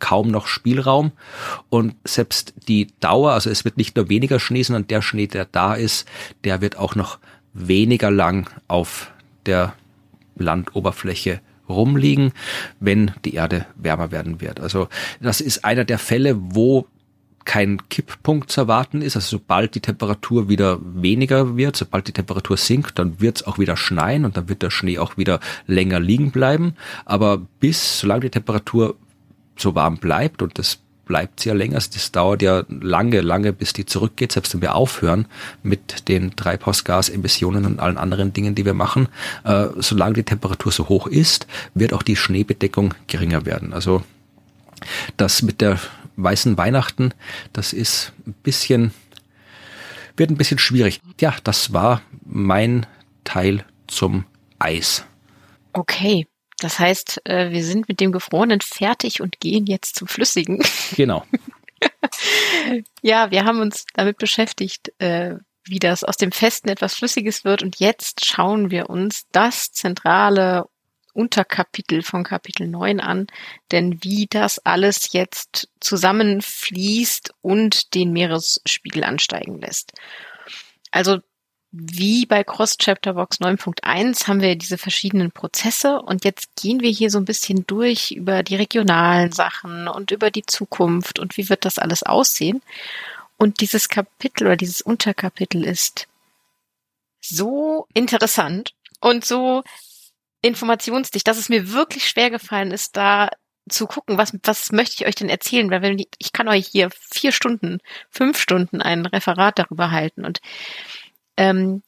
[0.00, 1.12] kaum noch Spielraum.
[1.68, 5.44] Und selbst die Dauer, also es wird nicht nur weniger Schnee, sondern der Schnee, der
[5.44, 6.08] da ist,
[6.44, 7.18] der wird auch noch
[7.52, 9.12] weniger lang auf
[9.46, 9.74] der
[10.36, 12.32] Landoberfläche rumliegen,
[12.80, 14.60] wenn die Erde wärmer werden wird.
[14.60, 14.88] Also
[15.20, 16.86] das ist einer der Fälle, wo
[17.44, 19.16] kein Kipppunkt zu erwarten ist.
[19.16, 23.58] Also sobald die Temperatur wieder weniger wird, sobald die Temperatur sinkt, dann wird es auch
[23.58, 26.74] wieder schneien und dann wird der Schnee auch wieder länger liegen bleiben.
[27.06, 28.96] Aber bis, solange die Temperatur
[29.60, 30.78] so warm bleibt und das
[31.10, 31.74] bleibt sie ja länger.
[31.74, 35.26] Das dauert ja lange, lange, bis die zurückgeht, selbst wenn wir aufhören
[35.64, 39.08] mit den Treibhausgasemissionen und allen anderen Dingen, die wir machen.
[39.42, 43.72] Äh, solange die Temperatur so hoch ist, wird auch die Schneebedeckung geringer werden.
[43.72, 44.04] Also
[45.16, 45.80] das mit der
[46.14, 47.12] weißen Weihnachten,
[47.52, 48.92] das ist ein bisschen,
[50.16, 51.00] wird ein bisschen schwierig.
[51.20, 52.86] Ja, das war mein
[53.24, 54.26] Teil zum
[54.60, 55.04] Eis.
[55.72, 56.26] Okay.
[56.60, 60.62] Das heißt, äh, wir sind mit dem Gefrorenen fertig und gehen jetzt zum Flüssigen.
[60.96, 61.24] Genau.
[63.00, 67.62] ja, wir haben uns damit beschäftigt, äh, wie das aus dem Festen etwas Flüssiges wird.
[67.62, 70.66] Und jetzt schauen wir uns das zentrale
[71.14, 73.26] Unterkapitel von Kapitel 9 an,
[73.72, 79.92] denn wie das alles jetzt zusammenfließt und den Meeresspiegel ansteigen lässt.
[80.90, 81.18] Also
[81.72, 86.90] wie bei Cross Chapter Box 9.1 haben wir diese verschiedenen Prozesse und jetzt gehen wir
[86.90, 91.48] hier so ein bisschen durch über die regionalen Sachen und über die Zukunft und wie
[91.48, 92.60] wird das alles aussehen.
[93.36, 96.08] Und dieses Kapitel oder dieses Unterkapitel ist
[97.20, 99.62] so interessant und so
[100.42, 103.30] informationsdicht, dass es mir wirklich schwer gefallen ist, da
[103.68, 106.66] zu gucken, was, was möchte ich euch denn erzählen, weil wenn ich, ich kann euch
[106.66, 107.78] hier vier Stunden,
[108.10, 110.40] fünf Stunden ein Referat darüber halten und
[111.40, 111.82] ähm,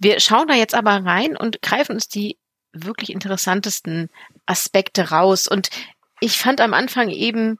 [0.00, 2.38] wir schauen da jetzt aber rein und greifen uns die
[2.72, 4.10] wirklich interessantesten
[4.46, 5.46] Aspekte raus.
[5.46, 5.70] Und
[6.20, 7.58] ich fand am Anfang eben,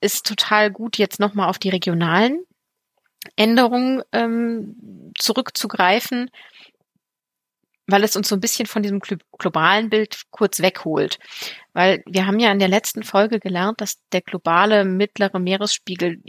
[0.00, 2.38] ist total gut, jetzt nochmal auf die regionalen
[3.34, 6.30] Änderungen ähm, zurückzugreifen,
[7.86, 9.00] weil es uns so ein bisschen von diesem
[9.38, 11.18] globalen Bild kurz wegholt.
[11.72, 16.20] Weil wir haben ja in der letzten Folge gelernt, dass der globale mittlere Meeresspiegel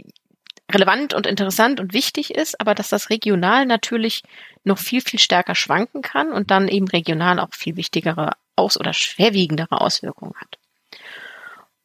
[0.70, 4.22] relevant und interessant und wichtig ist, aber dass das regional natürlich
[4.64, 8.92] noch viel, viel stärker schwanken kann und dann eben regional auch viel wichtigere aus- oder
[8.92, 10.58] schwerwiegendere Auswirkungen hat.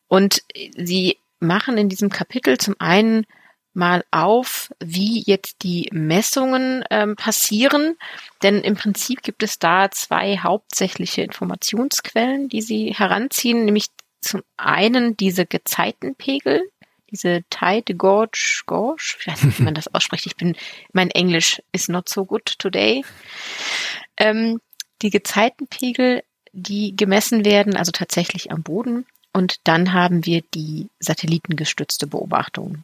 [0.08, 0.44] Und
[0.76, 3.26] sie machen in diesem Kapitel zum einen
[3.74, 7.98] mal auf, wie jetzt die Messungen ähm, passieren,
[8.44, 13.88] denn im Prinzip gibt es da zwei hauptsächliche Informationsquellen, die sie heranziehen, nämlich
[14.22, 16.62] zum einen diese Gezeitenpegel,
[17.14, 20.26] diese Tide Gorge, Gorge, ich weiß nicht, wie man das ausspricht.
[20.26, 20.58] Ich bin,
[20.92, 23.06] mein Englisch is not so good today.
[24.18, 24.60] Ähm,
[25.02, 29.06] die Gezeitenpegel, die gemessen werden, also tatsächlich am Boden.
[29.32, 32.84] Und dann haben wir die satellitengestützte Beobachtung.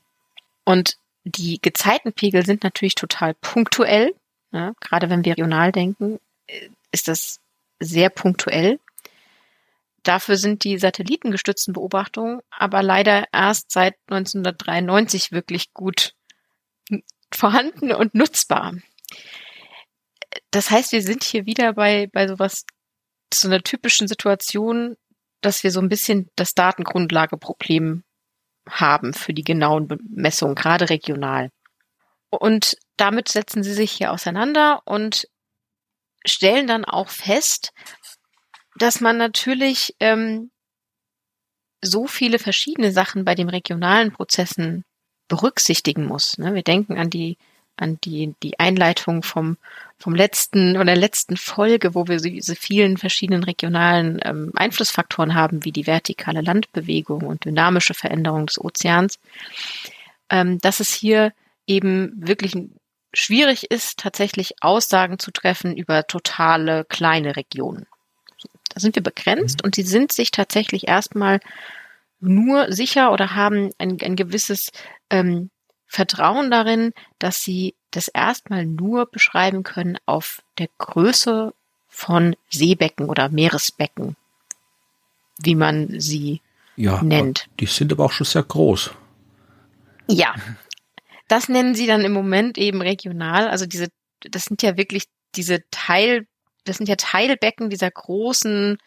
[0.63, 4.15] Und die Gezeitenpegel sind natürlich total punktuell.
[4.51, 7.39] Ja, gerade wenn wir regional denken, äh, ist das
[7.79, 8.79] sehr punktuell.
[10.03, 16.13] Dafür sind die satellitengestützten Beobachtungen aber leider erst seit 1993 wirklich gut
[17.31, 18.73] vorhanden und nutzbar.
[20.51, 22.65] Das heißt, wir sind hier wieder bei, bei sowas,
[23.33, 24.97] so einer typischen Situation,
[25.41, 28.03] dass wir so ein bisschen das Datengrundlageproblem
[28.69, 31.49] haben für die genauen Messungen, gerade regional.
[32.29, 35.27] Und damit setzen sie sich hier auseinander und
[36.25, 37.71] stellen dann auch fest,
[38.81, 40.51] dass man natürlich ähm,
[41.81, 44.83] so viele verschiedene Sachen bei den regionalen Prozessen
[45.27, 46.37] berücksichtigen muss.
[46.37, 46.53] Ne?
[46.53, 47.37] Wir denken an die
[47.77, 49.57] an die die Einleitung vom
[49.97, 55.71] vom letzten oder letzten Folge, wo wir diese vielen verschiedenen regionalen ähm, Einflussfaktoren haben, wie
[55.71, 59.19] die vertikale Landbewegung und dynamische Veränderung des Ozeans,
[60.29, 61.33] ähm, dass es hier
[61.67, 62.53] eben wirklich
[63.13, 67.87] schwierig ist, tatsächlich Aussagen zu treffen über totale kleine Regionen.
[68.79, 69.65] Da sind wir begrenzt mhm.
[69.65, 71.41] und sie sind sich tatsächlich erstmal
[72.21, 74.71] nur sicher oder haben ein, ein gewisses
[75.09, 75.49] ähm,
[75.85, 81.53] Vertrauen darin, dass sie das erstmal nur beschreiben können auf der Größe
[81.89, 84.15] von Seebecken oder Meeresbecken,
[85.39, 86.41] wie man sie
[86.77, 87.49] ja, nennt.
[87.59, 88.91] Die sind aber auch schon sehr groß.
[90.07, 90.35] Ja,
[91.27, 93.49] das nennen sie dann im Moment eben regional.
[93.49, 93.89] Also diese,
[94.21, 95.03] das sind ja wirklich
[95.35, 96.27] diese Teil,
[96.69, 98.77] das sind ja Teilbecken dieser großen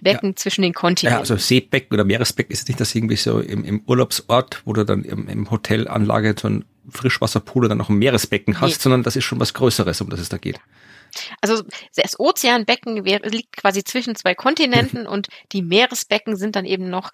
[0.00, 0.36] Becken ja.
[0.36, 1.16] zwischen den Kontinenten.
[1.16, 4.84] Ja, also Seebecken oder Meeresbecken ist nicht das irgendwie so im, im Urlaubsort, wo du
[4.84, 8.82] dann im, im Hotelanlage so ein Frischwasserpool oder noch ein Meeresbecken hast, nee.
[8.82, 10.60] sondern das ist schon was Größeres, um das es da geht.
[11.40, 11.64] Also
[11.96, 17.10] das Ozeanbecken liegt quasi zwischen zwei Kontinenten und die Meeresbecken sind dann eben noch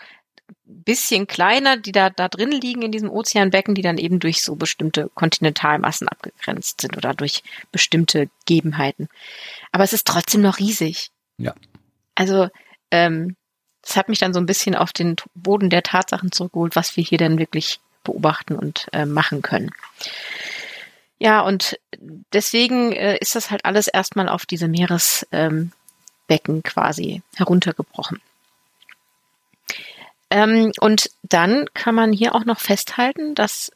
[0.65, 4.57] bisschen kleiner, die da, da drin liegen in diesem Ozeanbecken, die dann eben durch so
[4.57, 9.09] bestimmte Kontinentalmassen abgegrenzt sind oder durch bestimmte Gegebenheiten.
[9.73, 11.11] Aber es ist trotzdem noch riesig.
[11.39, 11.55] Ja.
[12.15, 12.49] Also,
[12.91, 13.37] ähm,
[13.83, 17.05] das hat mich dann so ein bisschen auf den Boden der Tatsachen zurückgeholt, was wir
[17.05, 19.71] hier denn wirklich beobachten und äh, machen können.
[21.19, 21.79] Ja, und
[22.33, 25.73] deswegen äh, ist das halt alles erstmal auf diese Meeresbecken
[26.29, 28.21] ähm, quasi heruntergebrochen.
[30.31, 33.71] Ähm, und dann kann man hier auch noch festhalten, dass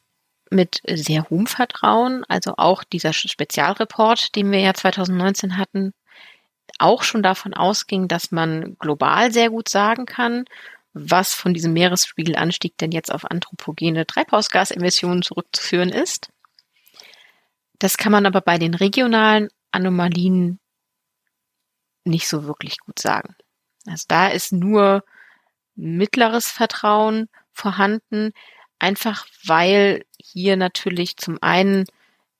[0.50, 5.92] mit sehr hohem Vertrauen, also auch dieser Spezialreport, den wir ja 2019 hatten,
[6.78, 10.44] auch schon davon ausging, dass man global sehr gut sagen kann,
[10.92, 16.30] was von diesem Meeresspiegelanstieg denn jetzt auf anthropogene Treibhausgasemissionen zurückzuführen ist.
[17.78, 20.58] Das kann man aber bei den regionalen Anomalien
[22.04, 23.36] nicht so wirklich gut sagen.
[23.86, 25.04] Also da ist nur
[25.80, 28.32] mittleres Vertrauen vorhanden,
[28.78, 31.86] einfach weil hier natürlich zum einen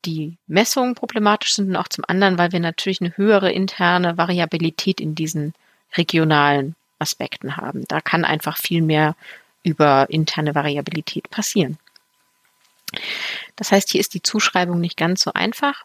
[0.04, 5.00] die Messungen problematisch sind und auch zum anderen, weil wir natürlich eine höhere interne Variabilität
[5.00, 5.54] in diesen
[5.96, 7.86] regionalen Aspekten haben.
[7.88, 9.14] Da kann einfach viel mehr
[9.62, 11.78] über interne Variabilität passieren.
[13.56, 15.84] Das heißt, hier ist die Zuschreibung nicht ganz so einfach.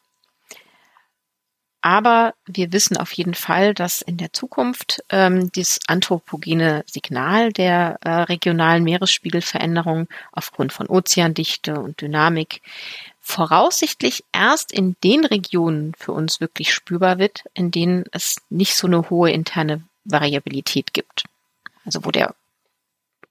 [1.86, 8.00] Aber wir wissen auf jeden Fall, dass in der Zukunft ähm, das anthropogene Signal der
[8.02, 12.64] äh, regionalen Meeresspiegelveränderung aufgrund von Ozeandichte und Dynamik
[13.22, 18.88] voraussichtlich erst in den Regionen für uns wirklich spürbar wird, in denen es nicht so
[18.88, 21.26] eine hohe interne Variabilität gibt.
[21.86, 22.34] Also wo der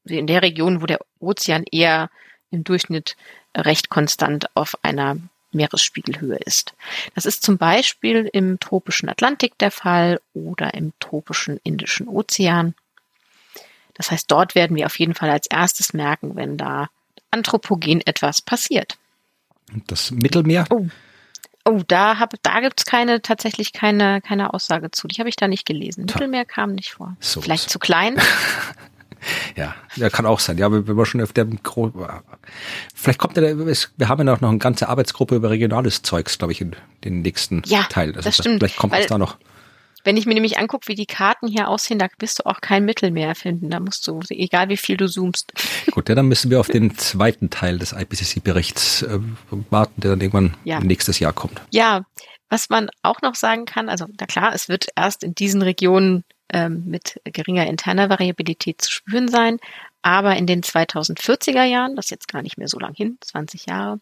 [0.05, 2.09] in der Region, wo der Ozean eher
[2.53, 3.17] im Durchschnitt
[3.57, 5.17] recht konstant auf einer
[5.55, 6.75] Meeresspiegelhöhe ist.
[7.15, 12.75] Das ist zum Beispiel im tropischen Atlantik der Fall oder im tropischen Indischen Ozean.
[13.95, 16.89] Das heißt, dort werden wir auf jeden Fall als erstes merken, wenn da
[17.31, 18.99] anthropogen etwas passiert.
[19.87, 20.67] Das Mittelmeer?
[20.71, 20.87] Oh,
[21.65, 25.09] oh da, hab, da gibt's keine, tatsächlich keine, keine Aussage zu.
[25.09, 26.05] Die habe ich da nicht gelesen.
[26.05, 27.17] Mittelmeer kam nicht vor.
[27.21, 28.21] So Vielleicht zu klein.
[29.57, 30.59] Ja, ja, kann auch sein.
[30.59, 31.93] Ja, wenn wir schon auf der Gro
[32.95, 36.53] vielleicht kommt ja, wir haben ja auch noch eine ganze Arbeitsgruppe über regionales Zeugs, glaube
[36.53, 38.11] ich, in den nächsten ja, Teil.
[38.17, 38.61] Also das stimmt.
[38.61, 39.37] Vielleicht kommt es da noch.
[40.05, 42.85] Wenn ich mir nämlich angucke, wie die Karten hier aussehen, da wirst du auch kein
[42.85, 43.71] Mittelmeer finden.
[43.71, 45.53] Da musst du, egal wie viel du zoomst.
[45.91, 49.19] Gut, ja, dann müssen wir auf den zweiten Teil des IPCC-Berichts äh,
[49.71, 50.81] warten, der dann irgendwann ja.
[50.81, 51.63] nächstes Jahr kommt.
[51.71, 52.03] Ja,
[52.51, 56.23] was man auch noch sagen kann, also na klar, es wird erst in diesen Regionen
[56.55, 59.59] ähm, mit geringer interner Variabilität zu spüren sein.
[60.03, 63.67] Aber in den 2040er Jahren, das ist jetzt gar nicht mehr so lang hin, 20
[63.67, 63.99] Jahre,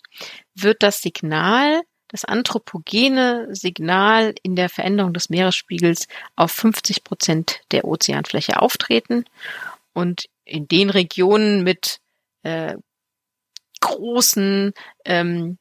[0.54, 7.86] wird das Signal, das anthropogene Signal in der Veränderung des Meeresspiegels auf 50 Prozent der
[7.86, 9.24] Ozeanfläche auftreten.
[9.94, 12.00] Und in den Regionen mit
[12.42, 12.76] äh,
[13.80, 14.74] großen
[15.06, 15.56] ähm,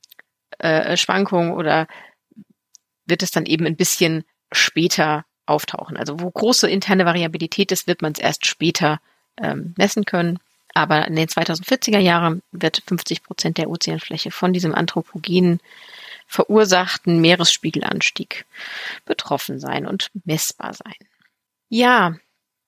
[0.59, 1.87] äh, Schwankungen oder
[3.05, 5.97] wird es dann eben ein bisschen später auftauchen.
[5.97, 8.99] Also wo große interne Variabilität ist, wird man es erst später
[9.37, 10.39] ähm, messen können.
[10.73, 15.59] Aber in den 2040er Jahren wird 50 Prozent der Ozeanfläche von diesem anthropogenen
[16.27, 18.45] verursachten Meeresspiegelanstieg
[19.05, 20.95] betroffen sein und messbar sein.
[21.67, 22.15] Ja,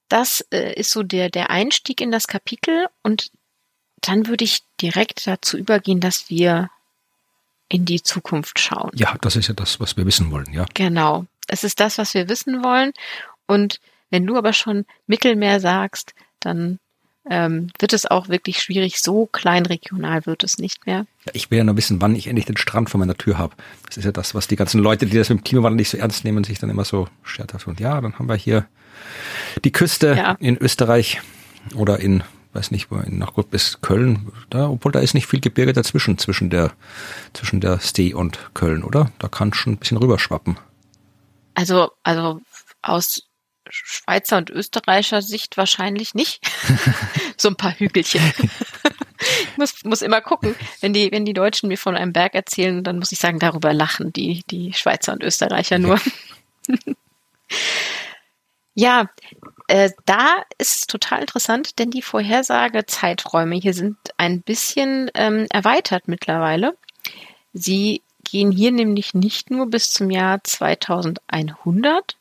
[0.09, 3.31] das äh, ist so der, der Einstieg in das Kapitel und
[4.01, 6.69] dann würde ich direkt dazu übergehen, dass wir
[7.69, 8.91] in die Zukunft schauen.
[8.93, 10.65] Ja, das ist ja das, was wir wissen wollen, ja.
[10.73, 11.25] Genau.
[11.47, 12.91] Es ist das, was wir wissen wollen.
[13.47, 13.79] Und
[14.09, 16.79] wenn du aber schon Mittelmeer sagst, dann
[17.29, 19.01] ähm, wird es auch wirklich schwierig.
[19.01, 21.05] So klein regional wird es nicht mehr.
[21.31, 23.55] Ich will ja nur wissen, wann ich endlich den Strand vor meiner Tür habe.
[23.87, 25.97] Das ist ja das, was die ganzen Leute, die das mit dem Klimawandel nicht so
[25.97, 28.65] ernst nehmen, sich dann immer so scherzhaft und ja, dann haben wir hier
[29.63, 30.35] die Küste ja.
[30.39, 31.21] in Österreich
[31.75, 35.39] oder in weiß nicht, wo nach gut bis Köln, da, obwohl da ist nicht viel
[35.39, 36.71] Gebirge dazwischen, zwischen der,
[37.33, 39.11] zwischen der Stee und Köln, oder?
[39.17, 40.57] Da kann schon ein bisschen rüberschwappen.
[41.55, 42.41] Also, also
[42.81, 43.23] aus
[43.69, 46.45] Schweizer und Österreicher Sicht wahrscheinlich nicht.
[47.37, 48.21] so ein paar Hügelchen.
[49.19, 52.83] ich muss, muss immer gucken, wenn die, wenn die Deutschen mir von einem Berg erzählen,
[52.83, 55.99] dann muss ich sagen, darüber lachen die, die Schweizer und Österreicher nur.
[58.75, 59.09] ja,
[59.67, 66.07] äh, da ist es total interessant, denn die Vorhersagezeiträume hier sind ein bisschen ähm, erweitert
[66.07, 66.77] mittlerweile.
[67.53, 72.17] Sie gehen hier nämlich nicht nur bis zum Jahr 2100,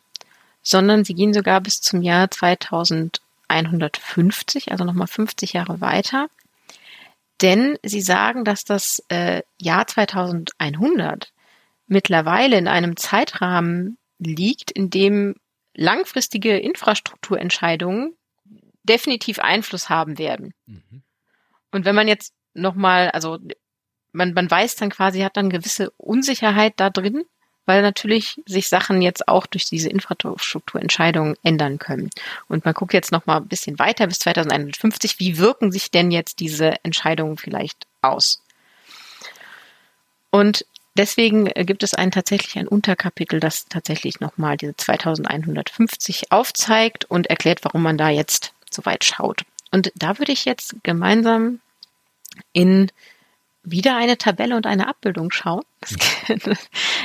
[0.62, 6.28] sondern sie gehen sogar bis zum Jahr 2150, also nochmal 50 Jahre weiter.
[7.40, 11.32] Denn sie sagen, dass das äh, Jahr 2100
[11.86, 15.34] mittlerweile in einem Zeitrahmen liegt, in dem
[15.74, 18.14] langfristige Infrastrukturentscheidungen
[18.84, 20.54] definitiv Einfluss haben werden.
[20.66, 21.02] Mhm.
[21.70, 23.38] Und wenn man jetzt nochmal, also
[24.12, 27.24] man, man weiß dann quasi, hat dann gewisse Unsicherheit da drin,
[27.66, 32.10] weil natürlich sich Sachen jetzt auch durch diese Infrastrukturentscheidungen ändern können.
[32.48, 35.18] Und man guckt jetzt noch mal ein bisschen weiter bis 2150.
[35.20, 38.42] Wie wirken sich denn jetzt diese Entscheidungen vielleicht aus?
[40.30, 47.04] Und deswegen gibt es einen tatsächlich ein Unterkapitel, das tatsächlich noch mal diese 2150 aufzeigt
[47.04, 49.42] und erklärt, warum man da jetzt so weit schaut.
[49.70, 51.60] Und da würde ich jetzt gemeinsam
[52.52, 52.90] in
[53.62, 55.62] wieder eine Tabelle und eine Abbildung schauen.
[56.44, 56.58] Das,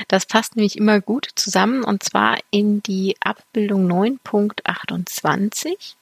[0.08, 5.96] das, passt nämlich immer gut zusammen und zwar in die Abbildung 9.28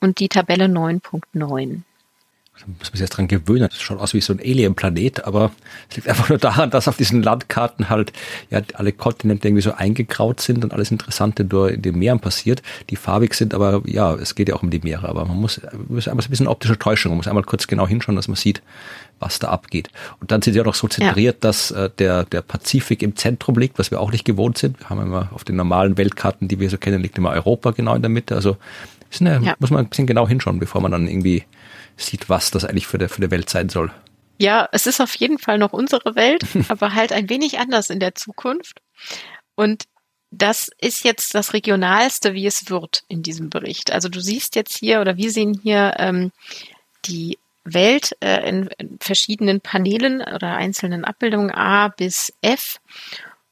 [0.00, 1.82] und die Tabelle 9.9.
[2.60, 3.68] Da muss man sich jetzt dran gewöhnen.
[3.70, 5.52] Das schaut aus wie so ein Alien-Planet, aber
[5.88, 8.12] es liegt einfach nur daran, dass auf diesen Landkarten halt
[8.50, 12.62] ja alle Kontinente irgendwie so eingegraut sind und alles Interessante nur in den Meeren passiert,
[12.90, 15.60] die farbig sind, aber ja, es geht ja auch um die Meere, aber man muss,
[15.88, 18.36] muss einmal so ein bisschen optische Täuschung, man muss einmal kurz genau hinschauen, dass man
[18.36, 18.62] sieht,
[19.20, 19.88] was da abgeht.
[20.20, 21.40] Und dann sind sie auch noch so zentriert, ja.
[21.40, 24.78] dass äh, der, der Pazifik im Zentrum liegt, was wir auch nicht gewohnt sind.
[24.80, 27.94] Wir haben immer auf den normalen Weltkarten, die wir so kennen, liegt immer Europa genau
[27.94, 28.34] in der Mitte.
[28.34, 28.56] Also
[29.20, 29.54] eine, ja.
[29.58, 31.44] muss man ein bisschen genau hinschauen, bevor man dann irgendwie
[31.98, 33.92] sieht, was das eigentlich für, der, für die Welt sein soll.
[34.38, 38.00] Ja, es ist auf jeden Fall noch unsere Welt, aber halt ein wenig anders in
[38.00, 38.80] der Zukunft.
[39.54, 39.84] Und
[40.30, 43.90] das ist jetzt das Regionalste, wie es wird in diesem Bericht.
[43.90, 46.32] Also du siehst jetzt hier oder wir sehen hier ähm,
[47.06, 52.80] die Welt äh, in, in verschiedenen Panelen oder einzelnen Abbildungen A bis F.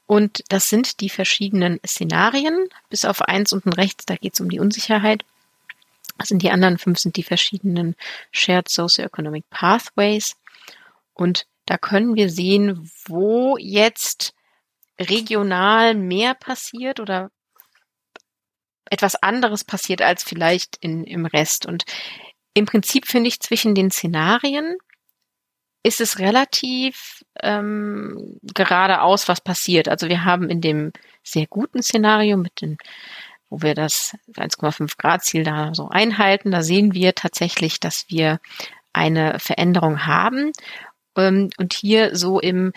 [0.05, 4.49] Und das sind die verschiedenen Szenarien, bis auf eins unten rechts, da geht es um
[4.49, 5.25] die Unsicherheit.
[6.17, 7.95] Das sind die anderen fünf sind die verschiedenen
[8.31, 10.35] Shared Socioeconomic Pathways.
[11.13, 14.33] Und da können wir sehen, wo jetzt
[14.99, 17.29] regional mehr passiert oder
[18.89, 21.65] etwas anderes passiert als vielleicht in, im Rest.
[21.65, 21.83] Und
[22.53, 24.77] im Prinzip finde ich zwischen den Szenarien
[25.83, 29.87] ist es relativ ähm, geradeaus, was passiert.
[29.87, 30.91] Also wir haben in dem
[31.23, 32.77] sehr guten Szenario mit den
[33.49, 38.39] wo wir das 1,5 Grad Ziel da so einhalten, da sehen wir tatsächlich, dass wir
[38.93, 40.51] eine Veränderung haben.
[41.15, 42.73] Ähm, und hier so im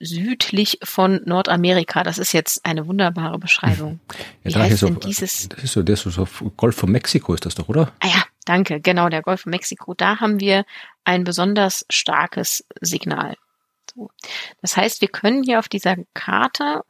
[0.00, 2.02] südlich von Nordamerika.
[2.02, 4.00] Das ist jetzt eine wunderbare Beschreibung.
[4.44, 5.48] Ja, Wie heißt so, denn dieses?
[5.48, 7.92] Das ist so, der ist so Golf von Mexiko ist das doch, oder?
[8.00, 8.80] Ah ja, danke.
[8.80, 9.94] Genau, der Golf von Mexiko.
[9.94, 10.64] Da haben wir
[11.04, 13.36] ein besonders starkes Signal.
[13.94, 14.10] So.
[14.60, 16.82] Das heißt, wir können hier auf dieser Karte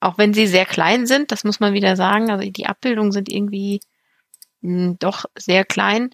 [0.00, 3.30] auch wenn sie sehr klein sind, das muss man wieder sagen, also die Abbildungen sind
[3.30, 3.80] irgendwie
[4.62, 6.10] hm, doch sehr klein,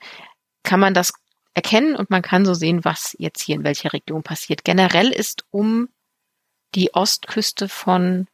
[0.62, 1.12] kann man das
[1.54, 4.64] erkennen und man kann so sehen, was jetzt hier in welcher Region passiert.
[4.64, 5.88] Generell ist um
[6.74, 8.26] die Ostküste von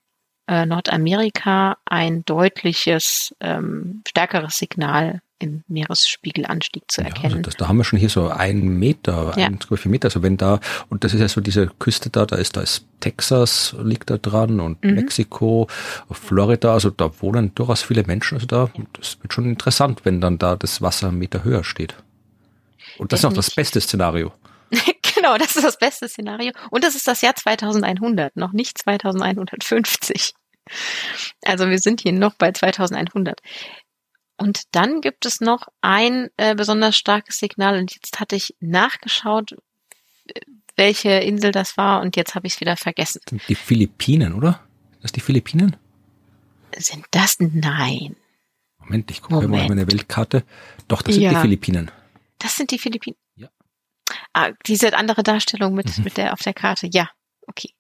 [0.49, 7.31] äh, Nordamerika ein deutliches, ähm, stärkeres Signal im Meeresspiegelanstieg zu erkennen.
[7.31, 9.49] Ja, also das, da haben wir schon hier so einen Meter, ja.
[9.49, 12.57] 1,4 Meter, also wenn da, und das ist ja so diese Küste da, da ist,
[12.57, 14.95] da ist Texas liegt da dran und mhm.
[14.95, 15.67] Mexiko,
[16.11, 20.39] Florida, also da wohnen durchaus viele Menschen, also da, das wird schon interessant, wenn dann
[20.39, 21.95] da das Wasser einen Meter höher steht.
[22.99, 24.33] Und das ist auch das beste Szenario.
[25.15, 26.53] genau, das ist das beste Szenario.
[26.71, 30.35] Und das ist das Jahr 2100, noch nicht 2150.
[31.45, 33.41] Also wir sind hier noch bei 2100.
[34.37, 39.57] Und dann gibt es noch ein äh, besonders starkes Signal und jetzt hatte ich nachgeschaut,
[40.77, 43.21] welche Insel das war und jetzt habe ich es wieder vergessen.
[43.49, 44.61] Die Philippinen, oder?
[45.01, 45.77] Das die Philippinen?
[46.77, 47.37] Sind das?
[47.39, 48.17] Nein.
[48.79, 50.45] Moment, ich gucke mal meine Weltkarte.
[50.89, 51.31] Doch, das sind ja.
[51.31, 51.91] die Philippinen.
[52.39, 53.17] Das sind die Philippinen.
[53.37, 53.49] Ja.
[54.33, 56.05] Ah, diese andere Darstellung mit, mhm.
[56.05, 56.89] mit der auf der Karte.
[56.93, 57.11] Ja,
[57.47, 57.71] okay.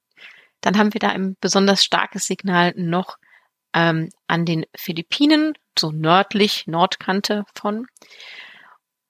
[0.60, 3.18] Dann haben wir da ein besonders starkes Signal noch
[3.72, 7.86] ähm, an den Philippinen, so nördlich, Nordkante von.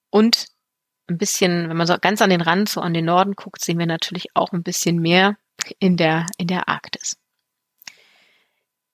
[0.09, 0.47] Und
[1.09, 3.79] ein bisschen, wenn man so ganz an den Rand, so an den Norden guckt, sehen
[3.79, 5.37] wir natürlich auch ein bisschen mehr
[5.79, 7.17] in der, in der Arktis.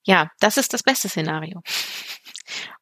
[0.03, 1.61] Ja, das ist das beste Szenario.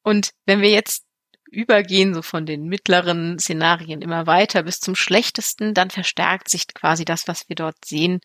[0.03, 1.03] Und wenn wir jetzt
[1.51, 7.05] übergehen, so von den mittleren Szenarien immer weiter bis zum schlechtesten, dann verstärkt sich quasi
[7.05, 8.21] das, was wir dort sehen,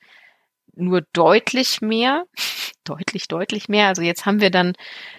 [0.74, 2.24] nur deutlich mehr,
[2.84, 3.88] deutlich, deutlich mehr.
[3.88, 4.74] Also jetzt haben wir dann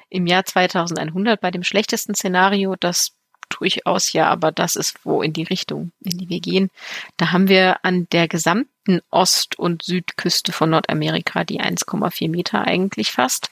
[0.10, 3.14] im Jahr 2100 bei dem schlechtesten Szenario, das
[3.50, 6.70] durchaus ja, aber das ist wo in die Richtung, in die wir gehen.
[7.18, 13.12] Da haben wir an der gesamten Ost- und Südküste von Nordamerika die 1,4 Meter eigentlich
[13.12, 13.52] fast.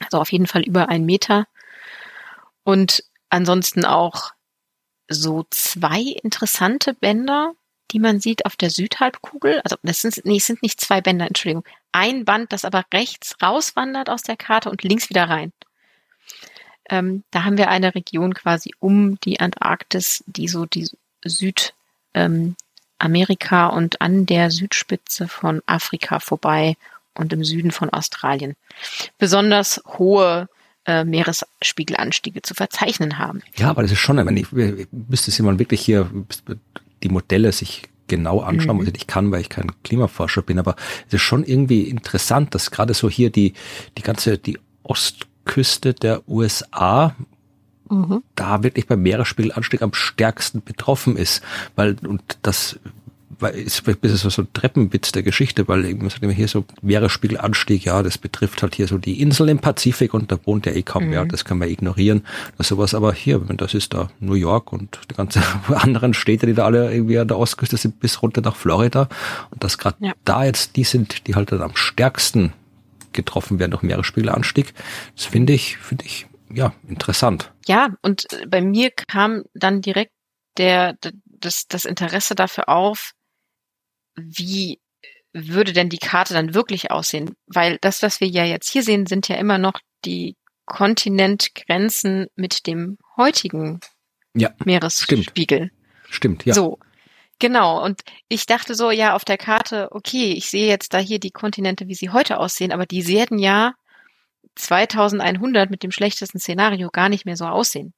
[0.00, 1.46] Also auf jeden Fall über ein Meter.
[2.64, 4.30] Und ansonsten auch
[5.08, 7.54] so zwei interessante Bänder,
[7.90, 9.60] die man sieht auf der Südhalbkugel.
[9.64, 11.64] Also das sind, nee, es sind nicht zwei Bänder, Entschuldigung.
[11.92, 15.52] Ein Band, das aber rechts rauswandert aus der Karte und links wieder rein.
[16.88, 20.88] Ähm, da haben wir eine Region quasi um die Antarktis, die so die
[21.24, 21.72] Südamerika
[23.68, 26.76] ähm, und an der Südspitze von Afrika vorbei
[27.14, 28.56] und im Süden von Australien
[29.18, 30.48] besonders hohe
[30.86, 33.42] äh, Meeresspiegelanstiege zu verzeichnen haben.
[33.56, 36.10] Ja, aber das ist schon, wenn ich müsste sie mal wirklich hier
[37.02, 38.80] die Modelle sich genau anschauen, mhm.
[38.80, 40.76] was ich nicht kann, weil ich kein Klimaforscher bin, aber
[41.06, 43.54] es ist schon irgendwie interessant, dass gerade so hier die,
[43.96, 47.14] die ganze, die Ostküste der USA
[47.88, 48.22] mhm.
[48.34, 51.42] da wirklich beim Meeresspiegelanstieg am stärksten betroffen ist.
[51.76, 52.78] Weil, und das
[53.40, 56.64] weil ist ein bisschen so, ein Treppenwitz der Geschichte, weil man sagt immer hier so
[56.82, 60.72] Meeresspiegelanstieg, ja, das betrifft halt hier so die Insel im Pazifik und da wohnt ja
[60.72, 61.10] eh kaum mhm.
[61.10, 62.24] mehr, das kann man ignorieren.
[62.58, 66.54] Das sowas aber hier, das ist da New York und die ganzen anderen Städte, die
[66.54, 69.08] da alle irgendwie an der Ostküste sind, bis runter nach Florida
[69.50, 70.12] und das gerade ja.
[70.24, 72.52] da jetzt die sind, die halt dann am stärksten
[73.12, 74.72] getroffen werden durch Meeresspiegelanstieg.
[75.16, 77.52] Das finde ich, finde ich, ja, interessant.
[77.66, 80.12] Ja, und bei mir kam dann direkt
[80.56, 83.12] der, das, das Interesse dafür auf,
[84.26, 84.80] wie
[85.32, 87.34] würde denn die Karte dann wirklich aussehen?
[87.46, 92.66] Weil das, was wir ja jetzt hier sehen, sind ja immer noch die Kontinentgrenzen mit
[92.66, 93.80] dem heutigen
[94.34, 95.70] ja, Meeresspiegel.
[96.04, 96.14] Stimmt.
[96.14, 96.54] stimmt, ja.
[96.54, 96.78] So.
[97.38, 97.82] Genau.
[97.82, 101.30] Und ich dachte so, ja, auf der Karte, okay, ich sehe jetzt da hier die
[101.30, 103.72] Kontinente, wie sie heute aussehen, aber die werden ja
[104.56, 107.94] 2100 mit dem schlechtesten Szenario gar nicht mehr so aussehen.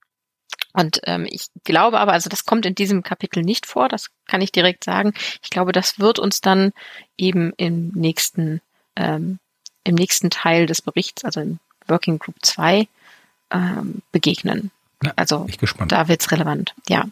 [0.73, 4.41] Und ähm, ich glaube aber, also das kommt in diesem Kapitel nicht vor, das kann
[4.41, 5.13] ich direkt sagen.
[5.43, 6.73] Ich glaube, das wird uns dann
[7.19, 8.61] eben im nächsten,
[8.97, 9.39] ähm,
[9.85, 12.89] im nächsten Teil des Berichts, also im Working Group 2,
[13.51, 14.71] ähm, begegnen.
[15.03, 15.47] Ja, also
[15.89, 17.07] da wird's relevant, ja.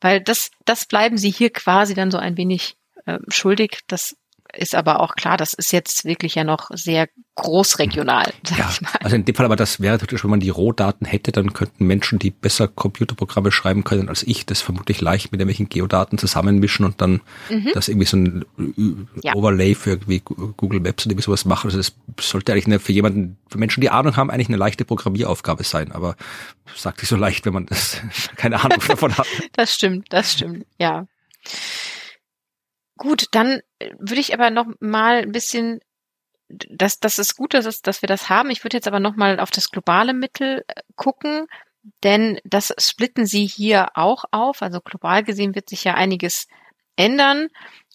[0.00, 3.80] Weil das, das bleiben sie hier quasi dann so ein wenig äh, schuldig.
[3.88, 4.16] Das
[4.54, 8.32] ist aber auch klar, das ist jetzt wirklich ja noch sehr großregional.
[8.44, 8.90] Sag ja, ich mal.
[9.00, 11.86] also in dem Fall aber das wäre natürlich, wenn man die Rohdaten hätte, dann könnten
[11.86, 16.84] Menschen, die besser Computerprogramme schreiben können als ich, das vermutlich leicht mit irgendwelchen Geodaten zusammenmischen
[16.84, 17.70] und dann mhm.
[17.74, 18.44] das irgendwie so ein
[19.22, 19.34] ja.
[19.34, 21.68] Overlay für irgendwie Google Maps oder irgendwie sowas machen.
[21.68, 24.84] Also das sollte eigentlich eine, für jemanden, für Menschen, die Ahnung haben, eigentlich eine leichte
[24.84, 26.16] Programmieraufgabe sein, aber
[26.76, 28.00] sagt sich so leicht, wenn man das
[28.36, 29.26] keine Ahnung davon hat.
[29.52, 31.06] Das stimmt, das stimmt, ja.
[33.00, 35.80] Gut, dann äh, würde ich aber noch mal ein bisschen,
[36.48, 38.50] das, das ist gut, dass, es, dass wir das haben.
[38.50, 41.46] Ich würde jetzt aber noch mal auf das globale Mittel äh, gucken,
[42.02, 44.60] denn das splitten Sie hier auch auf.
[44.60, 46.46] Also global gesehen wird sich ja einiges
[46.94, 47.48] ändern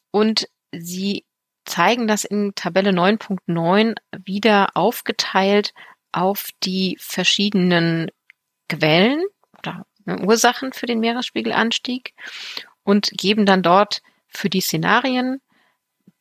[0.09, 1.23] und Sie
[1.65, 3.95] zeigen das in Tabelle 9.9
[4.25, 5.75] wieder aufgeteilt
[6.13, 8.09] auf die verschiedenen
[8.69, 9.23] Quellen
[9.59, 12.15] oder ne, Ursachen für den Meeresspiegelanstieg
[12.83, 14.01] und geben dann dort
[14.37, 15.41] für die Szenarien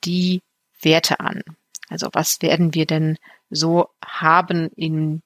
[0.04, 0.42] die
[0.80, 1.42] Werte an.
[1.88, 3.18] Also was werden wir denn
[3.50, 5.22] so haben in,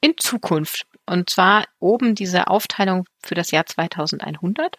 [0.00, 0.86] in Zukunft?
[1.06, 4.76] Und zwar oben diese Aufteilung für das Jahr 2100.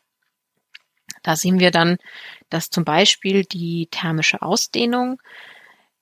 [1.24, 1.98] Da sehen wir dann,
[2.50, 5.22] dass zum Beispiel die thermische Ausdehnung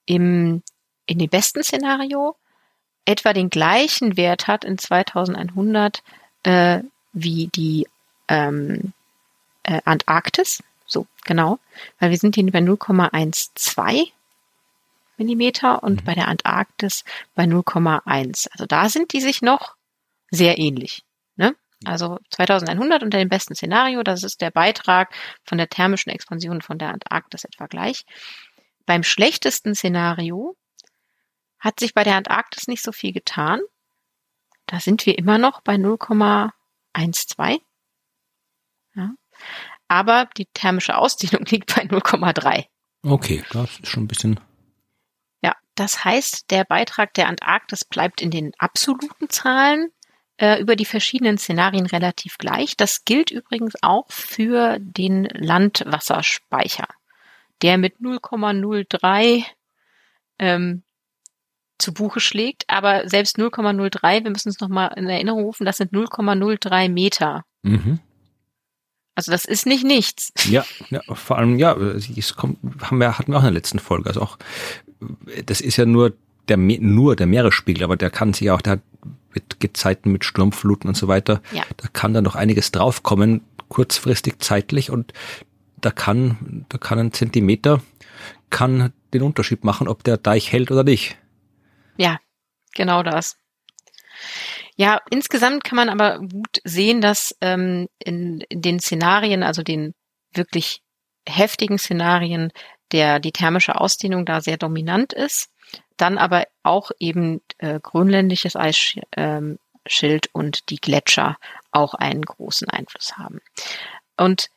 [0.06, 0.62] im,
[1.06, 2.36] in dem besten Szenario
[3.04, 6.02] etwa den gleichen Wert hat in 2100
[6.44, 6.82] äh,
[7.12, 7.88] wie die
[8.28, 8.92] ähm,
[9.64, 10.62] äh, Antarktis.
[10.90, 11.58] So, genau.
[12.00, 14.10] Weil wir sind hier bei 0,12
[15.16, 16.04] Millimeter und mhm.
[16.04, 18.48] bei der Antarktis bei 0,1.
[18.50, 19.76] Also da sind die sich noch
[20.30, 21.04] sehr ähnlich.
[21.36, 21.54] Ne?
[21.84, 25.14] Also 2100 unter dem besten Szenario, das ist der Beitrag
[25.44, 28.04] von der thermischen Expansion von der Antarktis etwa gleich.
[28.84, 30.56] Beim schlechtesten Szenario
[31.60, 33.60] hat sich bei der Antarktis nicht so viel getan.
[34.66, 37.60] Da sind wir immer noch bei 0,12.
[38.96, 39.10] Ja
[39.90, 42.64] aber die thermische Ausdehnung liegt bei 0,3.
[43.02, 44.40] Okay, das ist schon ein bisschen.
[45.42, 49.90] Ja, das heißt, der Beitrag der Antarktis bleibt in den absoluten Zahlen
[50.36, 52.76] äh, über die verschiedenen Szenarien relativ gleich.
[52.76, 56.86] Das gilt übrigens auch für den Landwasserspeicher,
[57.62, 59.44] der mit 0,03
[60.38, 60.82] ähm,
[61.78, 62.64] zu Buche schlägt.
[62.68, 67.44] Aber selbst 0,03, wir müssen es nochmal in Erinnerung rufen, das sind 0,03 Meter.
[67.62, 67.98] Mhm.
[69.14, 70.32] Also das ist nicht nichts.
[70.48, 73.78] Ja, ja vor allem, ja, es kommt, haben wir, hatten wir auch in der letzten
[73.78, 74.08] Folge.
[74.08, 74.38] Also auch,
[75.46, 76.14] das ist ja nur
[76.48, 78.80] der, nur der Meeresspiegel, aber der kann sich auch, der hat
[79.32, 81.62] mit Gezeiten, mit Sturmfluten und so weiter, ja.
[81.76, 85.12] da kann dann noch einiges draufkommen, kurzfristig zeitlich und
[85.80, 87.80] da kann, da kann ein Zentimeter,
[88.50, 91.16] kann den Unterschied machen, ob der Deich hält oder nicht.
[91.96, 92.18] Ja,
[92.74, 93.36] genau das.
[94.76, 99.94] Ja, insgesamt kann man aber gut sehen, dass ähm, in, in den Szenarien, also den
[100.32, 100.82] wirklich
[101.28, 102.52] heftigen Szenarien,
[102.92, 105.48] der die thermische Ausdehnung da sehr dominant ist.
[105.96, 109.58] Dann aber auch eben äh, grönländisches Eisschild ähm,
[110.32, 111.36] und die Gletscher
[111.70, 113.40] auch einen großen Einfluss haben.
[114.16, 114.48] Und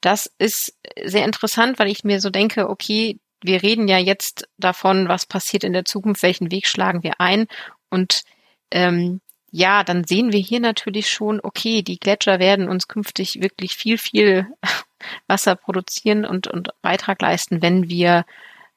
[0.00, 5.08] das ist sehr interessant, weil ich mir so denke, okay, wir reden ja jetzt davon,
[5.08, 7.46] was passiert in der Zukunft, welchen Weg schlagen wir ein
[7.88, 8.22] und
[8.70, 13.74] ähm, ja, dann sehen wir hier natürlich schon, okay, die Gletscher werden uns künftig wirklich
[13.74, 14.46] viel, viel
[15.26, 18.24] Wasser produzieren und, und Beitrag leisten, wenn wir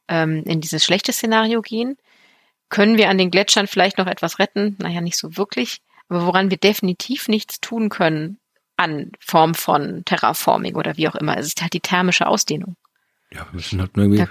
[0.08, 1.98] ähm, in dieses schlechte Szenario gehen.
[2.70, 4.76] Können wir an den Gletschern vielleicht noch etwas retten?
[4.80, 5.82] Naja, nicht so wirklich.
[6.10, 8.40] Aber woran wir definitiv nichts tun können
[8.78, 12.76] an Form von Terraforming oder wie auch immer, es ist halt die thermische Ausdehnung.
[13.32, 14.28] Ja, wir müssen halt irgendwie da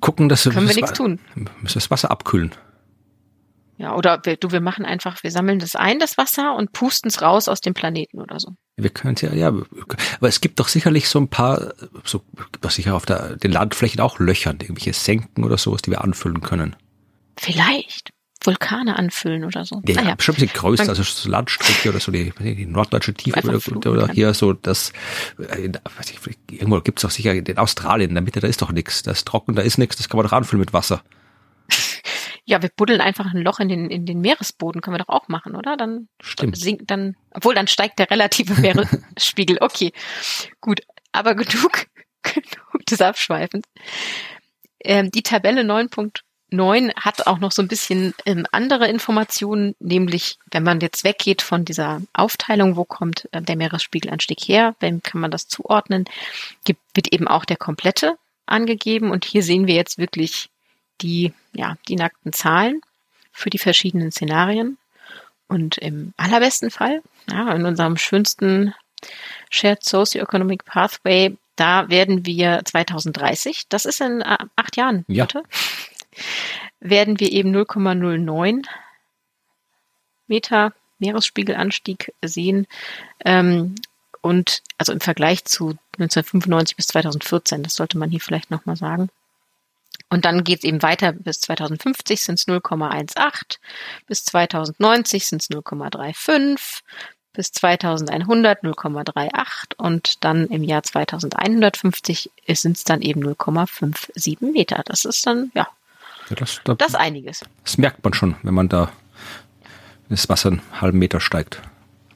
[0.00, 1.18] gucken, dass können wir nichts tun.
[1.60, 2.54] Müssen das Wasser abkühlen.
[3.78, 7.08] Ja, oder wir, du, wir machen einfach, wir sammeln das ein, das Wasser, und pusten
[7.08, 8.56] es raus aus dem Planeten oder so.
[8.76, 11.74] Wir können es ja, ja, aber es gibt doch sicherlich so ein paar,
[12.04, 15.92] so gibt doch sicher auf der, den Landflächen auch Löchern, irgendwelche Senken oder sowas, die
[15.92, 16.74] wir anfüllen können.
[17.36, 18.10] Vielleicht.
[18.44, 19.82] Vulkane anfüllen oder so.
[19.84, 20.14] Ja, naja.
[20.20, 24.08] schon ein bisschen größer, also so Landstrecke oder so, die, die norddeutsche Tiefe oder, oder
[24.08, 24.92] hier so das,
[25.38, 26.20] äh, weiß ich,
[26.50, 29.26] irgendwo gibt's doch sicher in Australien, in der Mitte, da ist doch nichts, da ist
[29.26, 31.02] trocken, da ist nichts, das kann man doch anfüllen mit Wasser.
[32.48, 35.28] Ja, wir buddeln einfach ein Loch in den, in den Meeresboden, können wir doch auch
[35.28, 35.76] machen, oder?
[35.76, 36.56] Dann Stimmt.
[36.56, 39.58] sinkt dann, obwohl dann steigt der relative Meeresspiegel.
[39.60, 39.92] Okay,
[40.62, 40.80] gut,
[41.12, 41.88] aber genug,
[42.22, 43.66] genug des Abschweifens.
[44.80, 50.62] Ähm, die Tabelle 9.9 hat auch noch so ein bisschen ähm, andere Informationen, nämlich wenn
[50.62, 55.30] man jetzt weggeht von dieser Aufteilung, wo kommt äh, der Meeresspiegelanstieg her, wem kann man
[55.30, 56.06] das zuordnen,
[56.64, 60.48] gibt, wird eben auch der komplette angegeben und hier sehen wir jetzt wirklich
[61.00, 62.80] die, ja, die nackten Zahlen
[63.32, 64.78] für die verschiedenen Szenarien.
[65.46, 68.74] Und im allerbesten Fall, ja, in unserem schönsten
[69.50, 75.24] Shared Socioeconomic Pathway, da werden wir 2030, das ist in äh, acht Jahren, ja.
[75.24, 75.42] Bitte,
[76.80, 78.66] werden wir eben 0,09
[80.26, 82.66] Meter Meeresspiegelanstieg sehen.
[83.24, 83.76] Ähm,
[84.20, 89.08] und also im Vergleich zu 1995 bis 2014, das sollte man hier vielleicht nochmal sagen.
[90.10, 93.58] Und dann geht es eben weiter bis 2050 sind es 0,18,
[94.06, 96.80] bis 2090 sind es 0,35,
[97.34, 104.82] bis 2100 0,38 und dann im Jahr 2150 sind es dann eben 0,57 Meter.
[104.84, 105.68] Das ist dann, ja,
[106.30, 107.44] ja das, das, das einiges.
[107.64, 108.90] Das merkt man schon, wenn man da
[110.08, 111.60] das Wasser einen halben Meter steigt.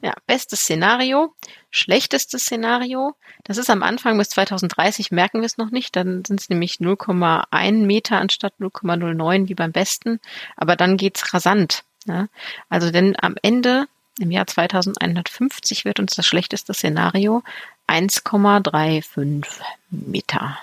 [0.03, 1.33] Ja, bestes Szenario,
[1.71, 3.15] schlechtestes Szenario.
[3.45, 5.95] Das ist am Anfang bis 2030 merken wir es noch nicht.
[5.95, 10.19] Dann sind es nämlich 0,1 Meter anstatt 0,09 wie beim besten.
[10.57, 11.85] Aber dann geht's rasant.
[12.05, 12.27] Ja?
[12.67, 13.87] Also denn am Ende
[14.19, 17.41] im Jahr 2150 wird uns das schlechteste Szenario
[17.87, 19.45] 1,35
[19.89, 20.59] Meter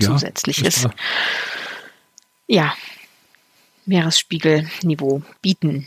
[0.00, 0.88] ja, zusätzliches
[2.48, 2.74] ja,
[3.84, 5.86] Meeresspiegelniveau bieten.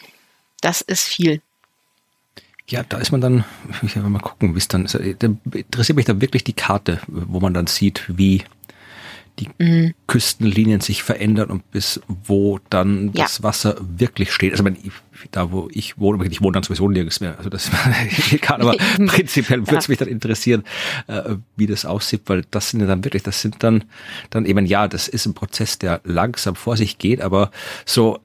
[0.62, 1.42] Das ist viel.
[2.70, 3.45] Ja, da ist man dann,
[3.82, 7.39] ich will mal gucken, wie es dann, da interessiert mich dann wirklich die Karte, wo
[7.39, 8.43] man dann sieht, wie
[9.39, 9.93] die mhm.
[10.07, 13.24] Küstenlinien sich verändern und bis wo dann ja.
[13.24, 14.51] das Wasser wirklich steht.
[14.51, 14.78] Also wenn,
[15.32, 17.38] da wo ich wohne, ich wohne dann sowieso nirgends mehr.
[17.38, 17.72] Also das
[18.41, 18.76] kann, aber
[19.07, 20.63] prinzipiell würde es mich dann interessieren,
[21.07, 23.86] äh, wie das aussieht, weil das sind ja dann wirklich, das sind dann,
[24.30, 27.51] dann eben, ja, das ist ein Prozess, der langsam vor sich geht, aber
[27.86, 28.20] so,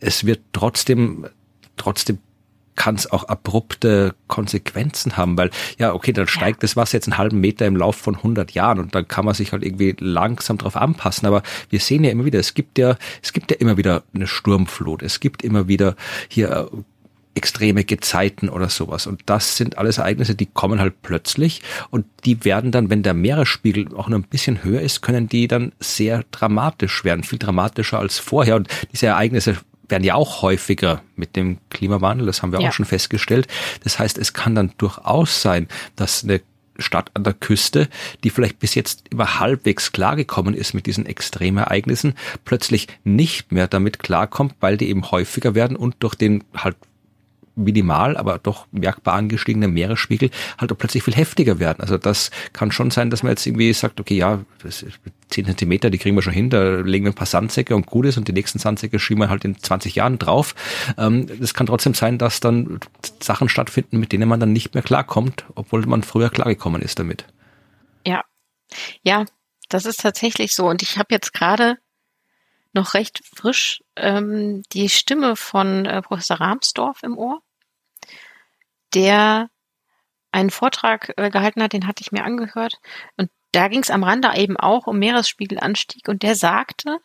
[0.00, 1.26] es wird trotzdem,
[1.76, 2.18] trotzdem
[2.78, 6.60] kann es auch abrupte Konsequenzen haben, weil ja, okay, dann steigt ja.
[6.60, 9.34] das Wasser jetzt einen halben Meter im Lauf von 100 Jahren und dann kann man
[9.34, 12.96] sich halt irgendwie langsam darauf anpassen, aber wir sehen ja immer wieder, es gibt ja,
[13.20, 15.96] es gibt ja immer wieder eine Sturmflut, es gibt immer wieder
[16.28, 16.76] hier äh,
[17.34, 19.06] extreme Gezeiten oder sowas.
[19.06, 23.14] Und das sind alles Ereignisse, die kommen halt plötzlich und die werden dann, wenn der
[23.14, 27.98] Meeresspiegel auch nur ein bisschen höher ist, können die dann sehr dramatisch werden, viel dramatischer
[27.98, 28.56] als vorher.
[28.56, 29.56] Und diese Ereignisse
[29.88, 32.68] werden ja auch häufiger mit dem Klimawandel, das haben wir ja.
[32.68, 33.48] auch schon festgestellt.
[33.84, 36.40] Das heißt, es kann dann durchaus sein, dass eine
[36.78, 37.88] Stadt an der Küste,
[38.22, 42.14] die vielleicht bis jetzt immer halbwegs klargekommen ist mit diesen Extremereignissen,
[42.44, 46.76] plötzlich nicht mehr damit klarkommt, weil die eben häufiger werden und durch den halt
[47.58, 51.80] minimal, aber doch merkbar angestiegene Meeresspiegel halt auch plötzlich viel heftiger werden.
[51.80, 54.98] Also das kann schon sein, dass man jetzt irgendwie sagt, okay, ja, das ist
[55.30, 58.06] 10 Zentimeter, die kriegen wir schon hin, da legen wir ein paar Sandsäcke und gut
[58.06, 60.54] ist und die nächsten Sandsäcke schieben wir halt in 20 Jahren drauf.
[60.96, 62.80] Ähm, es kann trotzdem sein, dass dann
[63.20, 67.26] Sachen stattfinden, mit denen man dann nicht mehr klarkommt, obwohl man früher klargekommen ist damit.
[68.06, 68.22] Ja,
[69.02, 69.24] ja,
[69.68, 70.68] das ist tatsächlich so.
[70.68, 71.76] Und ich habe jetzt gerade
[72.72, 77.40] noch recht frisch ähm, die Stimme von äh, Professor Rahmsdorf im Ohr
[78.94, 79.50] der
[80.32, 82.80] einen Vortrag äh, gehalten hat, den hatte ich mir angehört.
[83.16, 86.08] Und da ging es am Rande eben auch um Meeresspiegelanstieg.
[86.08, 86.98] Und der sagte,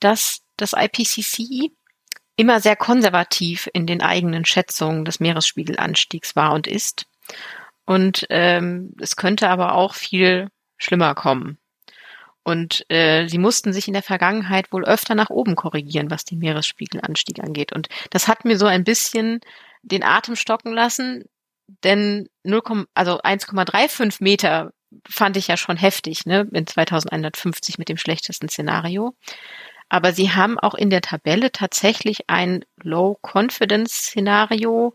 [0.00, 1.72] dass das IPCC
[2.36, 7.06] immer sehr konservativ in den eigenen Schätzungen des Meeresspiegelanstiegs war und ist.
[7.84, 11.58] Und ähm, es könnte aber auch viel schlimmer kommen.
[12.42, 16.38] Und äh, sie mussten sich in der Vergangenheit wohl öfter nach oben korrigieren, was den
[16.38, 17.72] Meeresspiegelanstieg angeht.
[17.72, 19.40] Und das hat mir so ein bisschen
[19.82, 21.24] den Atem stocken lassen,
[21.84, 24.72] denn 0, also 1,35 Meter
[25.08, 29.14] fand ich ja schon heftig, ne, in 2150 mit dem schlechtesten Szenario.
[29.88, 34.94] Aber sie haben auch in der Tabelle tatsächlich ein Low-Confidence-Szenario,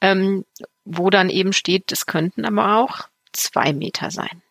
[0.00, 0.44] ähm,
[0.84, 4.42] wo dann eben steht, es könnten aber auch zwei Meter sein.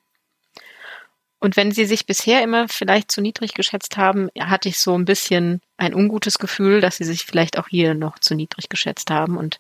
[1.46, 5.06] Und wenn sie sich bisher immer vielleicht zu niedrig geschätzt haben, hatte ich so ein
[5.06, 9.38] bisschen ein ungutes Gefühl, dass sie sich vielleicht auch hier noch zu niedrig geschätzt haben.
[9.38, 9.60] Und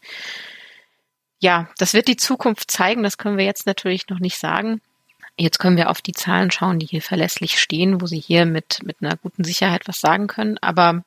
[1.38, 3.04] ja, das wird die Zukunft zeigen.
[3.04, 4.82] Das können wir jetzt natürlich noch nicht sagen.
[5.38, 8.80] Jetzt können wir auf die Zahlen schauen, die hier verlässlich stehen, wo sie hier mit,
[8.84, 10.58] mit einer guten Sicherheit was sagen können.
[10.58, 11.04] Aber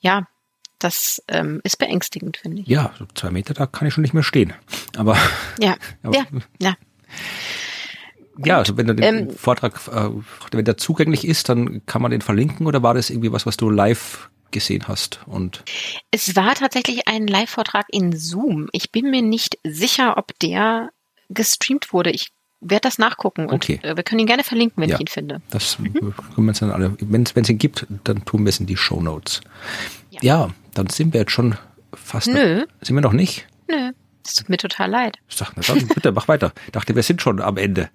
[0.00, 0.26] ja,
[0.80, 2.68] das ähm, ist beängstigend, finde ich.
[2.68, 4.52] Ja, so zwei Meter, da kann ich schon nicht mehr stehen.
[4.98, 5.16] Aber
[5.58, 6.26] ja, aber, ja,
[6.60, 6.74] ja.
[8.38, 10.10] Ja, also wenn du den ähm, Vortrag, äh,
[10.50, 13.56] wenn der zugänglich ist, dann kann man den verlinken oder war das irgendwie was, was
[13.56, 15.20] du live gesehen hast?
[15.26, 15.64] Und
[16.10, 18.68] es war tatsächlich ein Live-Vortrag in Zoom.
[18.72, 20.90] Ich bin mir nicht sicher, ob der
[21.28, 22.10] gestreamt wurde.
[22.10, 23.80] Ich werde das nachgucken und okay.
[23.82, 25.42] Äh, wir können ihn gerne verlinken, wenn ja, ich ihn finde.
[25.50, 25.92] Das mhm.
[25.92, 28.76] können wir uns dann alle, wenn es ihn gibt, dann tun wir es in die
[28.76, 29.40] Show Notes.
[30.10, 30.20] Ja.
[30.22, 31.56] ja, dann sind wir jetzt schon
[31.92, 32.28] fast.
[32.28, 32.64] Nö.
[32.80, 33.46] Sind wir noch nicht?
[33.68, 33.92] Nö.
[34.24, 35.18] Es tut mir total leid.
[35.28, 36.52] Ich na dann, bitte, mach weiter.
[36.66, 37.90] Ich dachte, wir sind schon am Ende.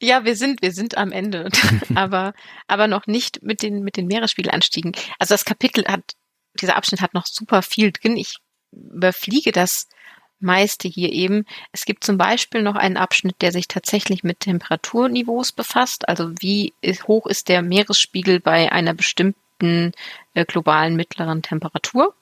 [0.00, 1.48] Ja, wir sind, wir sind am Ende.
[1.94, 2.34] aber,
[2.66, 4.92] aber noch nicht mit den, mit den Meeresspiegelanstiegen.
[5.18, 6.14] Also das Kapitel hat,
[6.60, 8.16] dieser Abschnitt hat noch super viel drin.
[8.16, 8.36] Ich
[8.72, 9.88] überfliege das
[10.40, 11.44] meiste hier eben.
[11.72, 16.08] Es gibt zum Beispiel noch einen Abschnitt, der sich tatsächlich mit Temperaturniveaus befasst.
[16.08, 16.74] Also wie
[17.06, 19.92] hoch ist der Meeresspiegel bei einer bestimmten
[20.34, 22.14] äh, globalen mittleren Temperatur?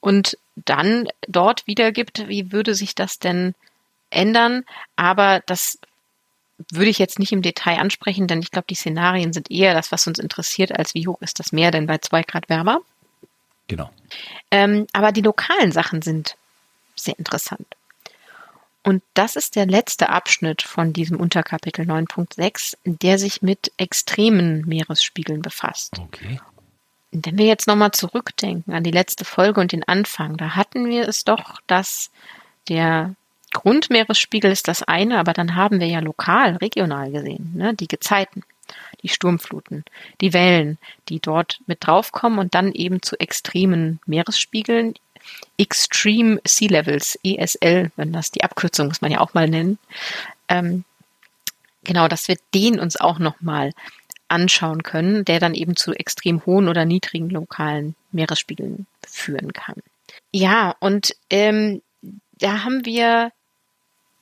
[0.00, 3.54] Und dann dort wiedergibt, wie würde sich das denn
[4.10, 4.64] ändern?
[4.96, 5.78] Aber das
[6.70, 9.92] würde ich jetzt nicht im Detail ansprechen, denn ich glaube, die Szenarien sind eher das,
[9.92, 12.80] was uns interessiert, als wie hoch ist das Meer denn bei zwei Grad wärmer.
[13.68, 13.90] Genau.
[14.50, 16.36] Ähm, aber die lokalen Sachen sind
[16.96, 17.66] sehr interessant.
[18.82, 25.42] Und das ist der letzte Abschnitt von diesem Unterkapitel 9.6, der sich mit extremen Meeresspiegeln
[25.42, 25.98] befasst.
[25.98, 26.40] Okay.
[27.10, 31.08] Wenn wir jetzt nochmal zurückdenken an die letzte Folge und den Anfang, da hatten wir
[31.08, 32.10] es doch, dass
[32.68, 33.14] der
[33.52, 38.42] Grundmeeresspiegel ist das eine, aber dann haben wir ja lokal, regional gesehen, ne, die Gezeiten,
[39.02, 39.84] die Sturmfluten,
[40.20, 40.76] die Wellen,
[41.08, 44.94] die dort mit draufkommen und dann eben zu extremen Meeresspiegeln,
[45.58, 49.78] Extreme Sea Levels, ESL, wenn das die Abkürzung muss man ja auch mal nennen.
[50.48, 50.84] Ähm,
[51.84, 53.72] genau, dass wir den uns auch nochmal
[54.28, 59.76] anschauen können, der dann eben zu extrem hohen oder niedrigen lokalen Meeresspiegeln führen kann.
[60.32, 61.82] Ja, und ähm,
[62.38, 63.32] da haben wir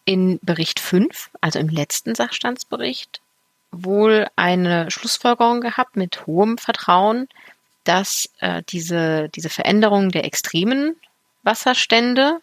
[0.04, 3.20] in Bericht 5, also im letzten Sachstandsbericht,
[3.72, 7.28] wohl eine Schlussfolgerung gehabt mit hohem Vertrauen,
[7.84, 10.96] dass äh, diese, diese Veränderung der extremen
[11.42, 12.40] Wasserstände,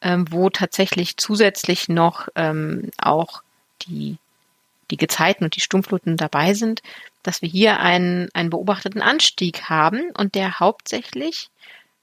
[0.00, 3.42] ähm, wo tatsächlich zusätzlich noch ähm, auch
[3.82, 4.18] die
[4.90, 6.82] die Gezeiten und die Sturmfluten dabei sind,
[7.22, 11.48] dass wir hier einen, einen beobachteten Anstieg haben und der hauptsächlich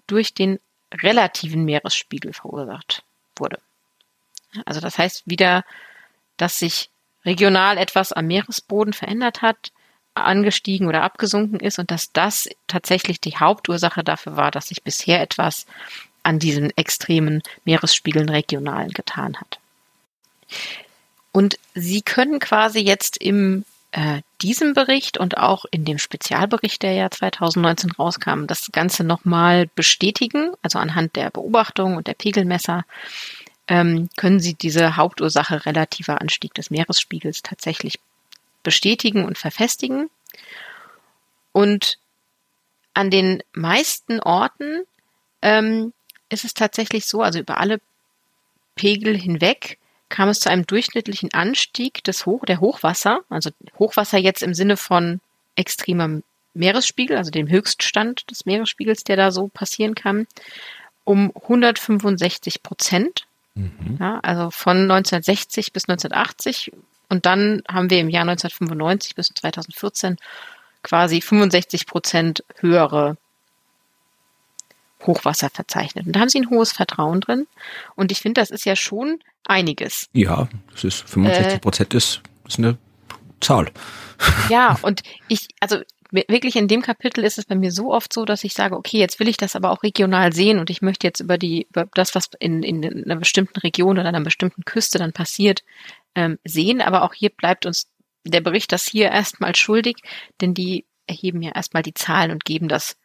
[0.06, 0.60] durch den
[0.94, 3.04] relativen Meeresspiegel verursacht
[3.36, 3.60] wurde.
[4.66, 5.64] Also das heißt wieder,
[6.38, 6.90] dass sich
[7.26, 9.72] regional etwas am Meeresboden verändert hat,
[10.14, 15.22] angestiegen oder abgesunken ist und dass das tatsächlich die Hauptursache dafür war, dass sich bisher
[15.22, 15.68] etwas
[16.24, 19.60] an diesen extremen Meeresspiegeln regional getan hat.
[21.38, 26.94] Und Sie können quasi jetzt im äh, diesem Bericht und auch in dem Spezialbericht, der
[26.94, 30.54] ja 2019 rauskam, das Ganze nochmal bestätigen.
[30.64, 32.86] Also anhand der Beobachtung und der Pegelmesser
[33.68, 38.00] ähm, können Sie diese Hauptursache relativer Anstieg des Meeresspiegels tatsächlich
[38.64, 40.10] bestätigen und verfestigen.
[41.52, 42.00] Und
[42.96, 44.88] an den meisten Orten
[45.44, 45.94] ähm,
[46.30, 47.80] ist es tatsächlich so, also über alle
[48.74, 49.78] Pegel hinweg,
[50.10, 54.78] kam es zu einem durchschnittlichen Anstieg des Hoch der Hochwasser, also Hochwasser jetzt im Sinne
[54.78, 55.20] von
[55.56, 56.22] extremer
[56.54, 60.28] Meeresspiegel, also dem Höchststand des Meeresspiegels, der da so passieren kann,
[61.04, 63.26] um 165 Prozent.
[63.56, 63.98] Mhm.
[64.00, 66.72] Ja, also von 1960 bis 1980
[67.10, 70.18] und dann haben wir im Jahr 1995 bis 2014
[70.84, 73.18] quasi 65 Prozent höhere
[75.08, 76.06] Hochwasser verzeichnet.
[76.06, 77.48] Und da haben sie ein hohes Vertrauen drin.
[77.96, 80.10] Und ich finde, das ist ja schon einiges.
[80.14, 82.78] Ja, das ist 65 Prozent äh, ist, ist eine
[83.42, 83.72] Zahl.
[84.50, 85.78] Ja, und ich, also
[86.10, 88.98] wirklich in dem Kapitel ist es bei mir so oft so, dass ich sage, okay,
[88.98, 91.88] jetzt will ich das aber auch regional sehen und ich möchte jetzt über die, über
[91.94, 95.64] das, was in, in einer bestimmten Region oder einer bestimmten Küste dann passiert,
[96.16, 96.82] ähm, sehen.
[96.82, 97.88] Aber auch hier bleibt uns
[98.24, 99.98] der Bericht das hier erstmal schuldig,
[100.42, 102.98] denn die erheben ja erstmal die Zahlen und geben das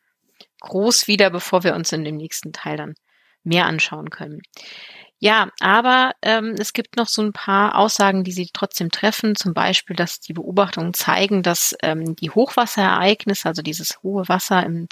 [0.62, 2.94] groß wieder, bevor wir uns in dem nächsten Teil dann
[3.44, 4.42] mehr anschauen können.
[5.18, 9.36] Ja, aber ähm, es gibt noch so ein paar Aussagen, die sie trotzdem treffen.
[9.36, 14.88] Zum Beispiel, dass die Beobachtungen zeigen, dass ähm, die Hochwasserereignisse, also dieses hohe Wasser im,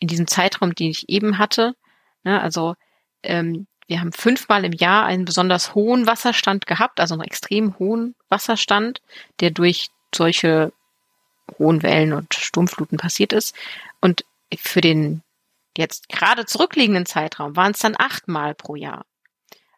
[0.00, 1.76] in diesem Zeitraum, den ich eben hatte,
[2.24, 2.74] ne, also
[3.22, 8.14] ähm, wir haben fünfmal im Jahr einen besonders hohen Wasserstand gehabt, also einen extrem hohen
[8.28, 9.02] Wasserstand,
[9.40, 10.72] der durch solche
[11.58, 13.54] hohen Wellen und Sturmfluten passiert ist.
[14.00, 14.24] Und
[14.58, 15.22] für den
[15.76, 19.04] jetzt gerade zurückliegenden Zeitraum waren es dann achtmal pro Jahr.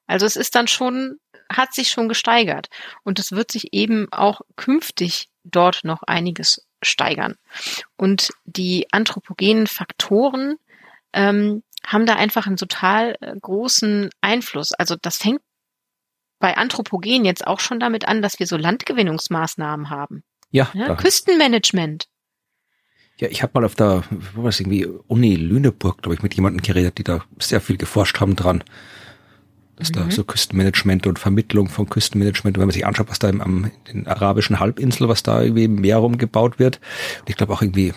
[0.07, 1.19] Also es ist dann schon,
[1.51, 2.69] hat sich schon gesteigert.
[3.05, 7.37] Und es wird sich eben auch künftig dort noch einiges steigern.
[7.97, 10.57] Und die anthropogenen Faktoren
[11.13, 14.73] ähm, haben da einfach einen total äh, großen Einfluss.
[14.73, 15.41] Also das fängt
[16.39, 20.25] bei Anthropogen jetzt auch schon damit an, dass wir so Landgewinnungsmaßnahmen haben.
[20.51, 20.71] Ja.
[20.75, 22.09] ja Küstenmanagement.
[23.19, 24.03] Ja, ich habe mal auf der,
[24.35, 27.77] wo war es irgendwie, Uni Lüneburg, glaube ich, mit jemandem geredet, die da sehr viel
[27.77, 28.65] geforscht haben dran.
[29.77, 29.95] Dass mhm.
[29.95, 33.71] da so Küstenmanagement und Vermittlung von Küstenmanagement, wenn man sich anschaut, was da im, am,
[33.89, 36.81] in den arabischen Halbinsel, was da irgendwie im Meer rumgebaut wird.
[37.21, 37.93] Und ich glaube auch irgendwie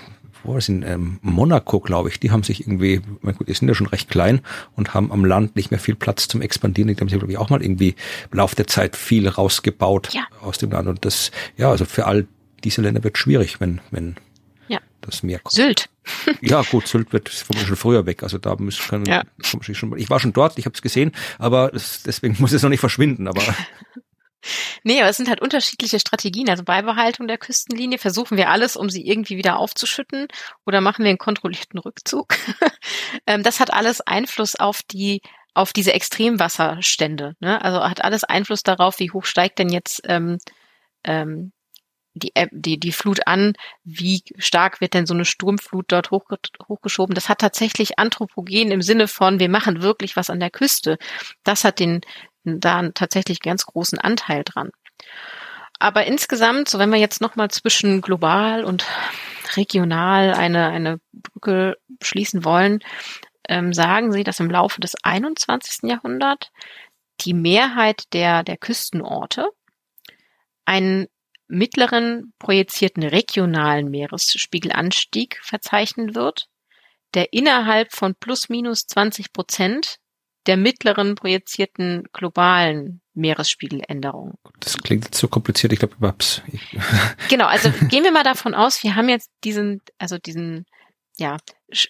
[0.45, 3.53] wo war es in ähm, Monaco, glaube ich, die haben sich irgendwie, mein gut, die
[3.53, 4.41] sind ja schon recht klein
[4.76, 6.93] und haben am Land nicht mehr viel Platz zum Expandieren.
[6.93, 7.95] Die haben sich, glaube ich, auch mal irgendwie
[8.32, 10.24] im Laufe der Zeit viel rausgebaut ja.
[10.41, 10.88] aus dem Land.
[10.88, 12.28] Und das, ja, also für all
[12.63, 14.16] diese Länder wird schwierig, wenn, wenn.
[15.06, 15.53] Das Meer kommt.
[15.53, 15.89] Sylt.
[16.41, 18.24] ja, gut, Sylt wird vermutlich schon früher weg.
[18.24, 19.24] Also da muss kann, ja.
[19.41, 22.70] schon, ich war schon dort, ich habe es gesehen, aber das, deswegen muss es noch
[22.70, 23.28] nicht verschwinden.
[23.28, 23.41] Aber
[24.84, 26.49] Nee, aber es sind halt unterschiedliche Strategien.
[26.49, 30.28] Also Beibehaltung der Küstenlinie, versuchen wir alles, um sie irgendwie wieder aufzuschütten
[30.66, 32.36] oder machen wir einen kontrollierten Rückzug.
[33.26, 35.22] Ähm, das hat alles Einfluss auf die
[35.56, 37.36] auf diese Extremwasserstände.
[37.39, 37.64] Ne?
[37.64, 40.38] Also hat alles Einfluss darauf, wie hoch steigt denn jetzt ähm,
[41.03, 41.53] ähm,
[42.16, 43.53] die, die, die Flut an,
[43.84, 46.26] wie stark wird denn so eine Sturmflut dort hoch,
[46.68, 47.13] hochgeschoben.
[47.13, 50.97] Das hat tatsächlich Anthropogen im Sinne von, wir machen wirklich was an der Küste.
[51.43, 52.01] Das hat den,
[52.43, 54.72] da tatsächlich ganz großen Anteil dran.
[55.78, 58.86] Aber insgesamt, so wenn wir jetzt nochmal zwischen global und
[59.57, 62.80] regional eine, eine Brücke schließen wollen,
[63.49, 65.89] ähm, sagen Sie, dass im Laufe des 21.
[65.89, 66.49] Jahrhunderts
[67.22, 69.49] die Mehrheit der, der Küstenorte
[70.66, 71.07] einen
[71.48, 76.48] mittleren projizierten regionalen Meeresspiegelanstieg verzeichnen wird,
[77.14, 79.98] der innerhalb von plus minus 20 Prozent
[80.48, 84.36] der mittleren projizierten globalen Meeresspiegeländerung.
[84.60, 86.43] Das klingt zu kompliziert, ich glaube, überhaupt.
[87.30, 90.66] genau, also gehen wir mal davon aus, wir haben jetzt diesen, also diesen,
[91.18, 91.38] ja,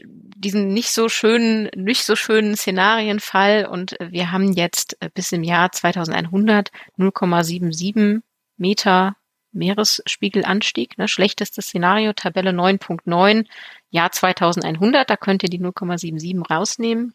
[0.08, 5.43] diesen nicht so schönen, nicht so schönen Szenarienfall und wir haben jetzt äh, bis im
[5.43, 8.22] Jahr 2100 0,77
[8.58, 9.16] Meter
[9.56, 13.45] Meeresspiegelanstieg, ne, schlechtestes Szenario, Tabelle 9.9,
[13.89, 17.14] Jahr 2100, da könnt ihr die 0,77 rausnehmen.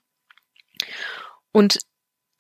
[1.52, 1.78] Und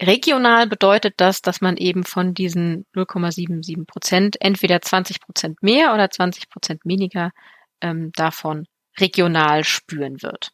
[0.02, 6.10] regional bedeutet das, dass man eben von diesen 0,77 Prozent entweder 20 Prozent mehr oder
[6.10, 7.32] 20 Prozent weniger
[7.80, 8.66] ähm, davon
[8.98, 10.52] regional spüren wird.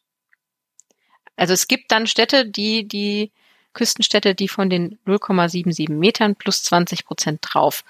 [1.37, 3.33] Also es gibt dann Städte, die, die
[3.73, 7.85] Küstenstädte, die von den 0,77 Metern plus 20 Prozent drauf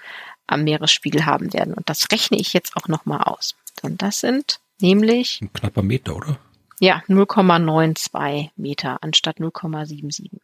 [0.47, 1.73] am Meeresspiegel haben werden.
[1.73, 3.55] Und das rechne ich jetzt auch nochmal aus.
[3.81, 5.41] Und das sind nämlich.
[5.41, 6.39] Ein knapper Meter, oder?
[6.79, 10.39] Ja, 0,92 Meter anstatt 0,77.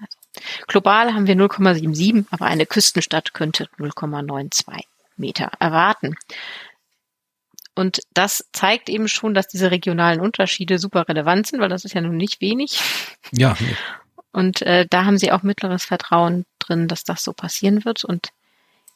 [0.00, 0.18] Also,
[0.66, 4.84] global haben wir 0,77, aber eine Küstenstadt könnte 0,92
[5.16, 6.14] Meter erwarten.
[7.74, 11.94] Und das zeigt eben schon, dass diese regionalen Unterschiede super relevant sind, weil das ist
[11.94, 12.80] ja nun nicht wenig.
[13.32, 13.56] Ja.
[13.60, 13.76] Nee.
[14.32, 18.04] Und äh, da haben sie auch mittleres Vertrauen drin, dass das so passieren wird.
[18.04, 18.30] Und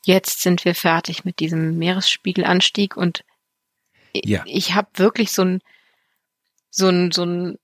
[0.05, 3.25] jetzt sind wir fertig mit diesem Meeresspiegelanstieg und
[4.15, 4.43] ja.
[4.47, 5.61] ich habe wirklich so ein
[6.71, 7.59] so ein so ein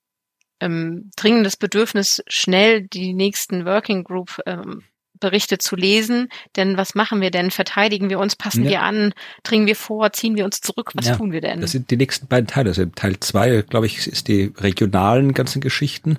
[0.61, 4.85] ähm, dringendes Bedürfnis, schnell die nächsten Working Group ähm,
[5.21, 6.29] Berichte zu lesen.
[6.57, 7.51] Denn was machen wir denn?
[7.51, 8.37] Verteidigen wir uns?
[8.37, 8.71] Passen ja.
[8.71, 9.15] wir an?
[9.43, 10.13] Dringen wir vor?
[10.13, 10.93] Ziehen wir uns zurück?
[10.95, 11.61] Was ja, tun wir denn?
[11.61, 12.71] Das sind die nächsten beiden Teile.
[12.71, 16.19] Also Teil zwei, glaube ich, ist die regionalen ganzen Geschichten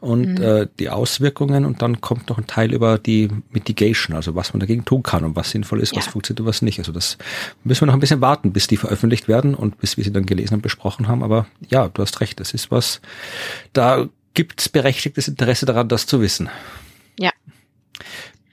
[0.00, 0.42] und mhm.
[0.42, 1.64] äh, die Auswirkungen.
[1.64, 5.24] Und dann kommt noch ein Teil über die Mitigation, also was man dagegen tun kann
[5.24, 5.98] und was sinnvoll ist, ja.
[5.98, 6.78] was funktioniert und was nicht.
[6.78, 7.18] Also das
[7.64, 10.26] müssen wir noch ein bisschen warten, bis die veröffentlicht werden und bis wir sie dann
[10.26, 11.22] gelesen und besprochen haben.
[11.22, 12.40] Aber ja, du hast recht.
[12.40, 13.00] Das ist was,
[13.72, 16.48] da gibt's berechtigtes Interesse daran, das zu wissen.
[17.18, 17.30] Ja.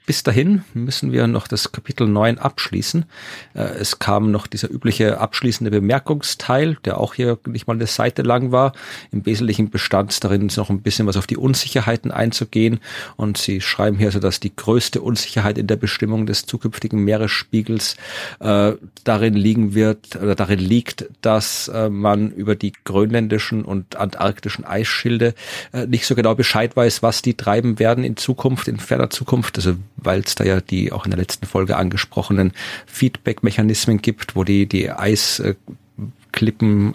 [0.06, 3.06] Bis dahin müssen wir noch das Kapitel 9 abschließen.
[3.54, 8.20] Äh, es kam noch dieser übliche abschließende Bemerkungsteil, der auch hier nicht mal eine Seite
[8.22, 8.74] lang war.
[9.12, 12.80] Im Wesentlichen bestand darin noch ein bisschen was auf die Unsicherheiten einzugehen.
[13.16, 17.96] Und sie schreiben hier so, dass die größte Unsicherheit in der Bestimmung des zukünftigen Meeresspiegels
[18.40, 18.72] äh,
[19.04, 25.34] darin liegen wird oder darin liegt, dass äh, man über die grönländischen und antarktischen Eisschilde
[25.72, 29.56] äh, nicht so genau Bescheid weiß, was die treiben werden in Zukunft, in ferner Zukunft.
[29.56, 32.52] Also weil es da ja die auch in der letzten Folge angesprochenen
[32.86, 35.54] Feedback-Mechanismen gibt, wo die, die Eisklippen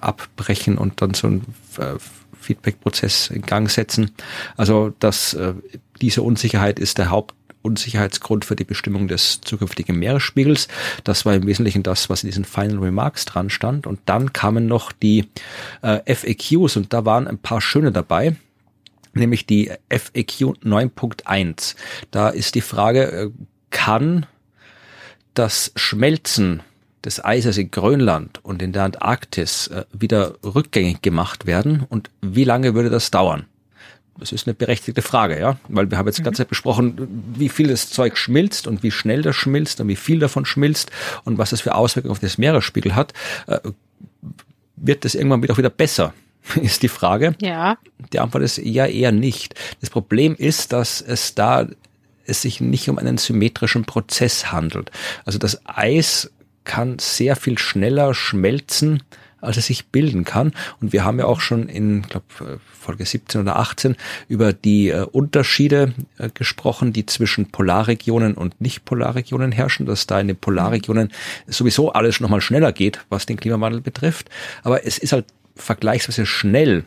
[0.01, 1.41] abbrechen und dann so ein
[1.77, 1.95] äh,
[2.39, 4.11] Feedback-Prozess in Gang setzen.
[4.57, 5.53] Also dass äh,
[6.01, 10.69] diese Unsicherheit ist der Haupt Unsicherheitsgrund für die Bestimmung des zukünftigen Meeresspiegels.
[11.03, 13.85] Das war im Wesentlichen das, was in diesen Final Remarks dran stand.
[13.85, 15.25] Und dann kamen noch die
[15.81, 18.37] äh, FAQs und da waren ein paar schöne dabei
[19.19, 21.75] nämlich die FAQ 9.1.
[22.11, 23.29] Da ist die Frage, äh,
[23.69, 24.25] kann
[25.33, 26.61] das Schmelzen
[27.03, 32.43] des Eises in Grönland und in der Antarktis äh, wieder rückgängig gemacht werden und wie
[32.43, 33.45] lange würde das dauern?
[34.17, 36.25] Das ist eine berechtigte Frage, ja, weil wir haben jetzt mhm.
[36.25, 40.19] ganz besprochen, wie viel das Zeug schmilzt und wie schnell das schmilzt und wie viel
[40.19, 40.91] davon schmilzt
[41.23, 43.13] und was das für Auswirkungen auf das Meeresspiegel hat.
[43.47, 43.59] Äh,
[44.75, 46.13] wird das irgendwann wieder, wieder besser?
[46.61, 47.35] ist die Frage.
[47.41, 47.77] Ja.
[48.13, 49.55] Die Antwort ist ja eher nicht.
[49.81, 51.67] Das Problem ist, dass es da
[52.25, 54.91] es sich nicht um einen symmetrischen Prozess handelt.
[55.25, 56.31] Also das Eis
[56.63, 59.01] kann sehr viel schneller schmelzen,
[59.41, 60.53] als es sich bilden kann.
[60.81, 63.95] Und wir haben ja auch schon in, glaube Folge 17 oder 18
[64.27, 70.27] über die äh, Unterschiede äh, gesprochen, die zwischen Polarregionen und Nicht-Polarregionen herrschen, dass da in
[70.27, 71.11] den Polarregionen
[71.47, 74.29] sowieso alles nochmal schneller geht, was den Klimawandel betrifft.
[74.63, 75.25] Aber es ist halt
[75.61, 76.85] vergleichsweise schnell,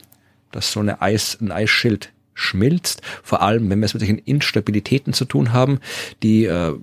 [0.51, 5.13] dass so eine Eis, ein Eisschild schmilzt, vor allem wenn wir es mit solchen Instabilitäten
[5.13, 5.81] zu tun haben,
[6.23, 6.75] die äh,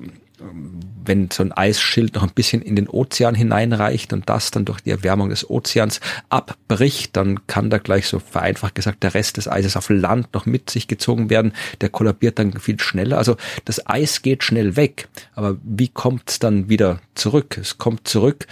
[1.05, 4.79] wenn so ein Eisschild noch ein bisschen in den Ozean hineinreicht und das dann durch
[4.81, 9.47] die Erwärmung des Ozeans abbricht, dann kann da gleich so vereinfacht gesagt der Rest des
[9.47, 11.53] Eises auf Land noch mit sich gezogen werden.
[11.81, 13.17] Der kollabiert dann viel schneller.
[13.17, 13.35] Also
[13.65, 15.07] das Eis geht schnell weg.
[15.33, 17.57] Aber wie kommt es dann wieder zurück?
[17.57, 18.47] Es kommt zurück,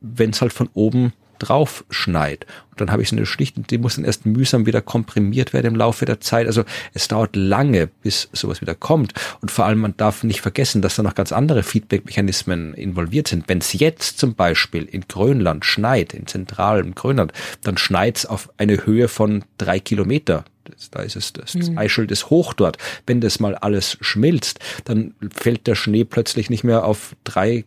[0.00, 1.12] wenn es halt von oben
[1.42, 2.46] drauf schneit.
[2.70, 5.52] Und dann habe ich so eine Schicht und die muss dann erst mühsam wieder komprimiert
[5.52, 6.46] werden im Laufe der Zeit.
[6.46, 6.64] Also
[6.94, 9.12] es dauert lange, bis sowas wieder kommt.
[9.40, 13.48] Und vor allem, man darf nicht vergessen, dass da noch ganz andere Feedback-Mechanismen involviert sind.
[13.48, 17.32] Wenn es jetzt zum Beispiel in Grönland schneit, in zentralem Grönland,
[17.62, 20.44] dann schneit es auf eine Höhe von drei Kilometer.
[20.92, 21.78] da ist es, das, das mhm.
[21.78, 22.78] Eisschild ist hoch dort.
[23.06, 27.64] Wenn das mal alles schmilzt, dann fällt der Schnee plötzlich nicht mehr auf drei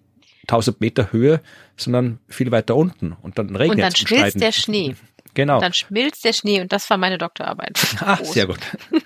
[0.48, 1.42] 1000 Meter Höhe,
[1.78, 3.14] sondern viel weiter unten.
[3.22, 4.02] Und dann regnet es.
[4.02, 4.96] Und dann schmilzt der Schnee.
[5.34, 5.56] Genau.
[5.56, 7.80] Und dann schmilzt der Schnee und das war meine Doktorarbeit.
[8.00, 8.60] Ah, sehr gut.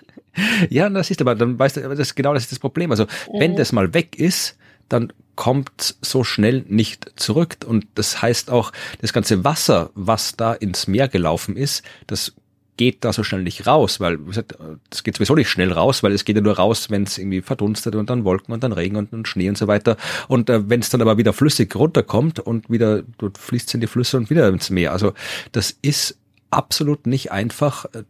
[0.70, 2.92] ja, das ist aber, dann weißt du, das genau das ist das Problem.
[2.92, 3.56] Also, wenn mhm.
[3.58, 4.58] das mal weg ist,
[4.90, 7.58] dann kommt so schnell nicht zurück.
[7.66, 12.34] Und das heißt auch, das ganze Wasser, was da ins Meer gelaufen ist, das
[12.80, 14.58] geht da so schnell nicht raus, weil gesagt,
[14.90, 17.42] das geht sowieso nicht schnell raus, weil es geht ja nur raus, wenn es irgendwie
[17.42, 19.98] verdunstet und dann Wolken und dann Regen und dann Schnee und so weiter.
[20.30, 23.04] Und äh, wenn es dann aber wieder flüssig runterkommt und wieder
[23.38, 24.94] fließt es in die Flüsse und wieder ins Meer.
[24.94, 25.12] Also
[25.52, 26.18] das ist
[26.52, 28.04] absolut nicht einfach, äh,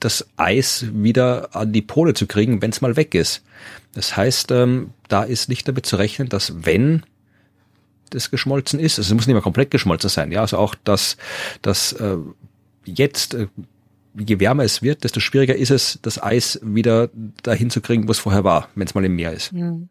[0.00, 3.44] das Eis wieder an die Pole zu kriegen, wenn es mal weg ist.
[3.92, 7.04] Das heißt, ähm, da ist nicht damit zu rechnen, dass wenn
[8.08, 11.18] das geschmolzen ist, also es muss nicht mehr komplett geschmolzen sein, ja, also auch dass
[11.60, 12.16] das äh,
[12.86, 13.48] jetzt äh,
[14.18, 17.10] je wärmer es wird, desto schwieriger ist es, das Eis wieder
[17.42, 19.52] dahin zu kriegen, wo es vorher war, wenn es mal im Meer ist.
[19.52, 19.88] Mhm.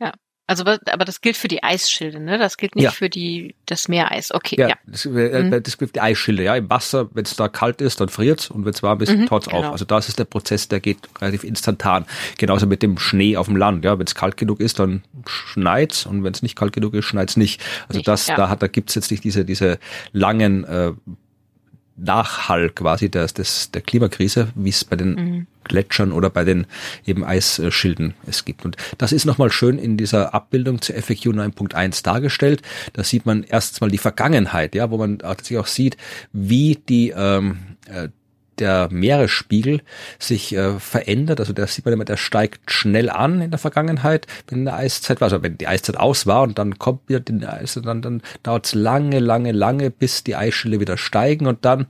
[0.00, 0.12] Ja,
[0.46, 2.36] also aber das gilt für die Eisschilde, ne?
[2.36, 2.90] Das gilt nicht ja.
[2.90, 4.32] für die das Meereis.
[4.34, 4.70] Okay, ja.
[4.70, 4.74] ja.
[4.84, 5.62] Das, äh, mhm.
[5.62, 6.56] das gilt für die Eisschilde, ja.
[6.56, 9.26] Im Wasser, wenn es da kalt ist, dann friert's und wenn es warm ist, mhm,
[9.26, 9.58] taut's genau.
[9.58, 9.72] auf.
[9.72, 12.04] Also das ist der Prozess, der geht relativ instantan.
[12.36, 13.96] Genauso mit dem Schnee auf dem Land, ja.
[13.98, 17.36] Wenn es kalt genug ist, dann schneit's und wenn es nicht kalt genug ist, schneit's
[17.36, 17.62] nicht.
[17.88, 18.34] Also nicht, das, ja.
[18.34, 19.78] da hat, da gibt's jetzt nicht diese diese
[20.12, 20.92] langen äh,
[22.02, 25.46] Nachhall quasi des, des, der Klimakrise, wie es bei den mhm.
[25.64, 26.66] Gletschern oder bei den
[27.06, 28.64] eben Eisschilden es gibt.
[28.64, 32.62] Und das ist nochmal schön in dieser Abbildung zur FAQ 9.1 dargestellt.
[32.92, 35.96] Da sieht man erstens mal die Vergangenheit, ja, wo man tatsächlich auch sieht,
[36.32, 38.08] wie die ähm, äh,
[38.60, 39.82] der Meeresspiegel
[40.18, 41.40] sich äh, verändert.
[41.40, 45.20] Also da sieht man immer, der steigt schnell an in der Vergangenheit, wenn eine Eiszeit
[45.20, 45.26] war.
[45.26, 48.66] Also wenn die Eiszeit aus war und dann kommt wieder die Eis, dann, dann dauert
[48.66, 51.86] es lange, lange, lange, bis die Eisschilde wieder steigen und dann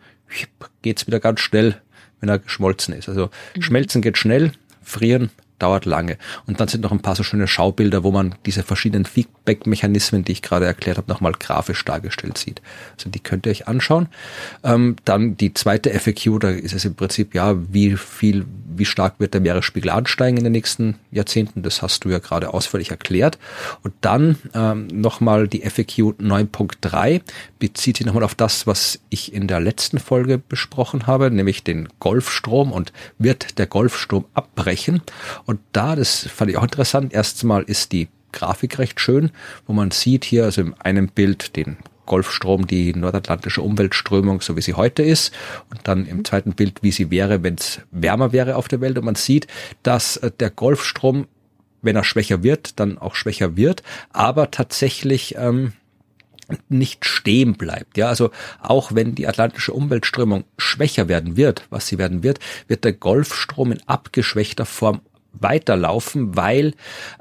[0.83, 1.81] geht's wieder ganz schnell,
[2.21, 3.09] wenn er geschmolzen ist.
[3.09, 3.63] Also mhm.
[3.63, 4.53] schmelzen geht schnell,
[4.83, 6.17] frieren dauert lange.
[6.47, 10.33] Und dann sind noch ein paar so schöne Schaubilder, wo man diese verschiedenen Feedback-Mechanismen, die
[10.33, 12.61] ich gerade erklärt habe, nochmal grafisch dargestellt sieht.
[12.97, 14.09] Also die könnt ihr euch anschauen.
[14.65, 19.15] Ähm, dann die zweite FAQ, da ist es im Prinzip, ja, wie viel, wie stark
[19.19, 21.63] wird der Meeresspiegel ansteigen in den nächsten Jahrzehnten?
[21.63, 23.39] Das hast du ja gerade ausführlich erklärt.
[23.83, 27.21] Und dann ähm, nochmal die FAQ 9.3
[27.59, 31.89] bezieht sich nochmal auf das, was ich in der letzten Folge besprochen habe, nämlich den
[32.01, 35.03] Golfstrom und wird der Golfstrom abbrechen?
[35.73, 39.31] Da, das fand ich auch interessant, erstmal ist die Grafik recht schön,
[39.67, 44.63] wo man sieht hier also in einem Bild den Golfstrom, die nordatlantische Umweltströmung, so wie
[44.63, 45.33] sie heute ist,
[45.71, 48.99] und dann im zweiten Bild, wie sie wäre, wenn es wärmer wäre auf der Welt.
[48.99, 49.47] Und man sieht,
[49.85, 51.29] dass äh, der Golfstrom,
[51.83, 55.73] wenn er schwächer wird, dann auch schwächer wird, aber tatsächlich ähm,
[56.69, 57.97] nicht stehen bleibt.
[57.97, 58.31] Ja, also
[58.61, 63.71] auch wenn die atlantische Umweltströmung schwächer werden wird, was sie werden wird, wird der Golfstrom
[63.71, 65.01] in abgeschwächter Form
[65.33, 66.75] weiterlaufen, weil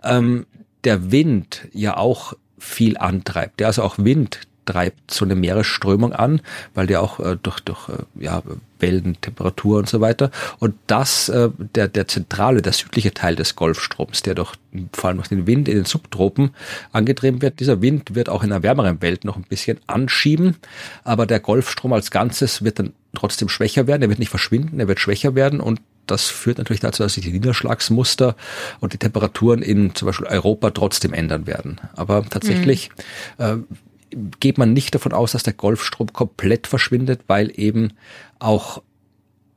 [0.04, 0.46] ähm,
[0.84, 3.62] der Wind ja auch viel antreibt.
[3.62, 6.42] Also auch Wind treibt so eine Meeresströmung an,
[6.76, 8.44] weil der auch äh, durch, durch äh, ja,
[8.80, 10.30] Wellen, Temperatur und so weiter.
[10.60, 14.54] Und das, äh, der, der zentrale, der südliche Teil des Golfstroms, der durch
[14.94, 16.52] vor allem durch den Wind in den Subtropen
[16.92, 20.56] angetrieben wird, dieser Wind wird auch in einer wärmeren Welt noch ein bisschen anschieben,
[21.04, 24.88] aber der Golfstrom als Ganzes wird dann trotzdem schwächer werden, er wird nicht verschwinden, er
[24.88, 25.82] wird schwächer werden und
[26.12, 28.36] das führt natürlich dazu, dass sich die Niederschlagsmuster
[28.80, 31.80] und die Temperaturen in zum Beispiel Europa trotzdem ändern werden.
[31.96, 32.90] Aber tatsächlich
[33.38, 33.44] mhm.
[33.44, 37.94] äh, geht man nicht davon aus, dass der Golfstrom komplett verschwindet, weil eben
[38.40, 38.82] auch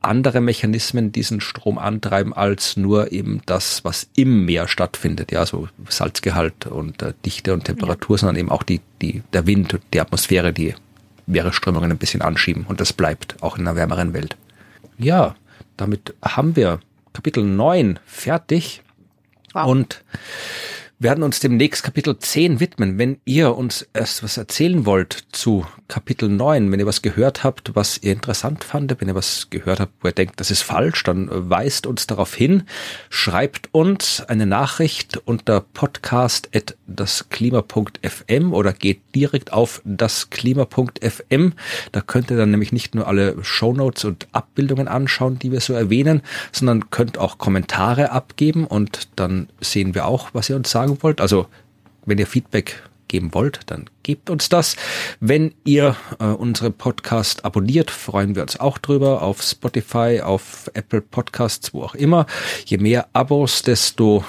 [0.03, 5.69] andere Mechanismen diesen Strom antreiben als nur eben das, was im Meer stattfindet, ja, so
[5.87, 8.19] Salzgehalt und äh, Dichte und Temperatur, ja.
[8.19, 10.75] sondern eben auch die, die, der Wind und die Atmosphäre, die
[11.25, 14.35] Meeresströmungen ein bisschen anschieben und das bleibt auch in einer wärmeren Welt.
[14.97, 15.35] Ja,
[15.77, 16.79] damit haben wir
[17.13, 18.81] Kapitel 9 fertig
[19.53, 19.67] wow.
[19.67, 20.03] und
[21.03, 22.97] werden uns demnächst Kapitel 10 widmen.
[22.97, 27.75] Wenn ihr uns erst was erzählen wollt zu Kapitel 9, wenn ihr was gehört habt,
[27.75, 31.03] was ihr interessant fandet, wenn ihr was gehört habt, wo ihr denkt, das ist falsch,
[31.03, 32.63] dann weist uns darauf hin,
[33.09, 41.53] schreibt uns eine Nachricht unter podcast.dasklima.fm oder geht direkt auf dasklima.fm.
[41.91, 45.73] Da könnt ihr dann nämlich nicht nur alle Shownotes und Abbildungen anschauen, die wir so
[45.73, 46.21] erwähnen,
[46.53, 51.21] sondern könnt auch Kommentare abgeben und dann sehen wir auch, was ihr uns sagen wollt.
[51.21, 51.47] Also
[52.05, 54.75] wenn ihr Feedback geben wollt, dann gebt uns das.
[55.19, 61.01] Wenn ihr äh, unsere Podcast abonniert, freuen wir uns auch drüber auf Spotify, auf Apple
[61.01, 62.25] Podcasts, wo auch immer.
[62.65, 64.25] Je mehr Abos, desto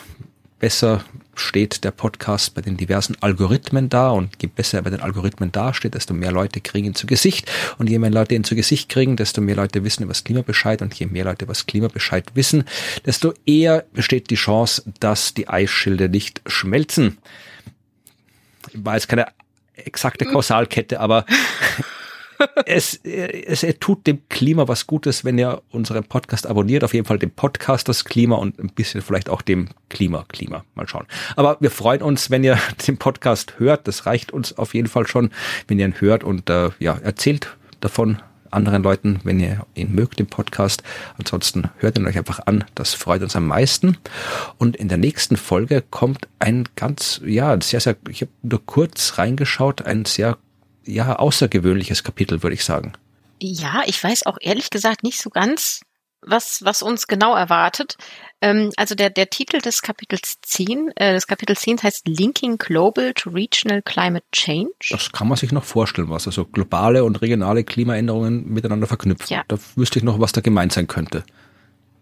[0.59, 5.01] besser steht der Podcast bei den diversen Algorithmen da und je besser er bei den
[5.01, 7.51] Algorithmen dasteht, desto mehr Leute kriegen ihn zu Gesicht.
[7.79, 10.83] Und je mehr Leute ihn zu Gesicht kriegen, desto mehr Leute wissen über das Klimabescheid.
[10.83, 12.65] Und je mehr Leute über das Klimabescheid wissen,
[13.05, 17.19] desto eher besteht die Chance, dass die Eisschilde nicht schmelzen.
[18.73, 19.27] War jetzt keine
[19.77, 21.27] exakte Kausalkette, aber
[22.67, 26.85] es, es, es tut dem Klima was Gutes, wenn ihr unseren Podcast abonniert.
[26.85, 30.65] Auf jeden Fall dem Podcast das Klima und ein bisschen vielleicht auch dem Klima, Klima.
[30.75, 31.07] Mal schauen.
[31.37, 33.87] Aber wir freuen uns, wenn ihr den Podcast hört.
[33.89, 35.31] Das reicht uns auf jeden Fall schon,
[35.69, 38.19] wenn ihr ihn hört und äh, ja, erzählt davon,
[38.55, 40.83] anderen Leuten, wenn ihr ihn mögt, den Podcast.
[41.19, 42.65] Ansonsten hört ihn euch einfach an.
[42.75, 43.99] Das freut uns am meisten.
[44.59, 49.19] Und in der nächsten Folge kommt ein ganz, ja, sehr, sehr, ich habe nur kurz
[49.19, 50.39] reingeschaut, ein sehr,
[50.87, 52.93] ja, außergewöhnliches Kapitel, würde ich sagen.
[53.41, 55.81] Ja, ich weiß auch ehrlich gesagt nicht so ganz,
[56.27, 57.97] was, was uns genau erwartet.
[58.41, 63.13] Ähm, also der, der Titel des Kapitels 10, äh, des Kapitel 10 heißt Linking Global
[63.15, 64.73] to Regional Climate Change.
[64.91, 69.35] Das kann man sich noch vorstellen, was also globale und regionale Klimaänderungen miteinander verknüpfen.
[69.35, 69.45] Ja.
[69.49, 71.25] Da wüsste ich noch, was da gemeint sein könnte.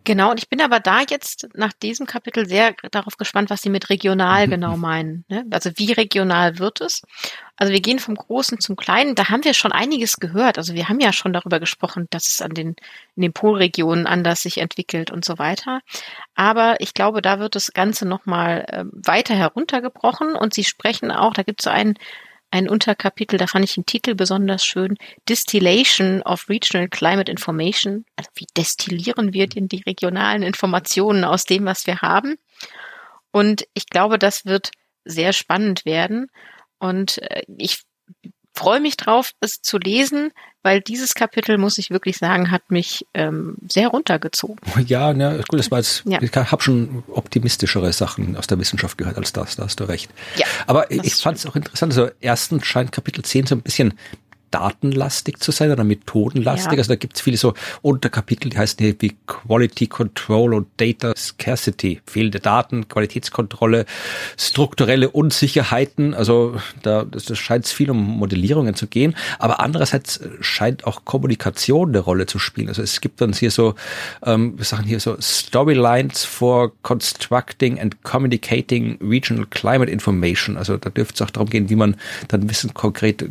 [0.05, 3.70] Genau, und ich bin aber da jetzt nach diesem Kapitel sehr darauf gespannt, was Sie
[3.70, 5.24] mit regional genau meinen.
[5.28, 5.44] Ne?
[5.50, 7.03] Also wie regional wird es?
[7.57, 9.14] Also wir gehen vom Großen zum Kleinen.
[9.14, 10.59] Da haben wir schon einiges gehört.
[10.59, 12.74] Also wir haben ja schon darüber gesprochen, dass es an den,
[13.14, 15.80] in den Polregionen anders sich entwickelt und so weiter.
[16.34, 21.34] Aber ich glaube, da wird das Ganze nochmal äh, weiter heruntergebrochen und Sie sprechen auch,
[21.34, 21.94] da gibt es so einen
[22.53, 24.98] ein Unterkapitel, da fand ich den Titel besonders schön,
[25.28, 28.05] Distillation of Regional Climate Information.
[28.16, 32.36] Also wie destillieren wir denn die regionalen Informationen aus dem, was wir haben?
[33.30, 34.70] Und ich glaube, das wird
[35.05, 36.30] sehr spannend werden.
[36.78, 37.83] Und äh, ich
[38.54, 40.30] freue mich drauf, es zu lesen,
[40.63, 44.59] weil dieses Kapitel, muss ich wirklich sagen, hat mich ähm, sehr runtergezogen.
[44.87, 46.21] Ja, ne, gut, das war jetzt, ja.
[46.21, 50.11] ich habe schon optimistischere Sachen aus der Wissenschaft gehört als das, da hast du recht.
[50.37, 53.95] Ja, Aber ich fand es auch interessant, also erstens scheint Kapitel 10 so ein bisschen
[54.53, 56.72] datenlastig zu sein oder methodenlastig.
[56.72, 56.79] Ja.
[56.79, 61.14] Also da gibt es viele so Unterkapitel, die heißen hier wie Quality Control und Data
[61.16, 62.00] Scarcity.
[62.07, 63.87] Fehlende Daten, Qualitätskontrolle,
[64.38, 66.14] strukturelle Unsicherheiten.
[66.14, 69.14] Also da scheint viel um Modellierungen zu gehen.
[69.38, 72.68] Aber andererseits scheint auch Kommunikation eine Rolle zu spielen.
[72.68, 73.74] Also es gibt dann hier so,
[74.24, 80.57] ähm, wir sagen hier so Storylines for Constructing and Communicating Regional Climate Information.
[80.57, 81.96] Also da dürfte es auch darum gehen, wie man
[82.29, 83.24] dann Wissen konkret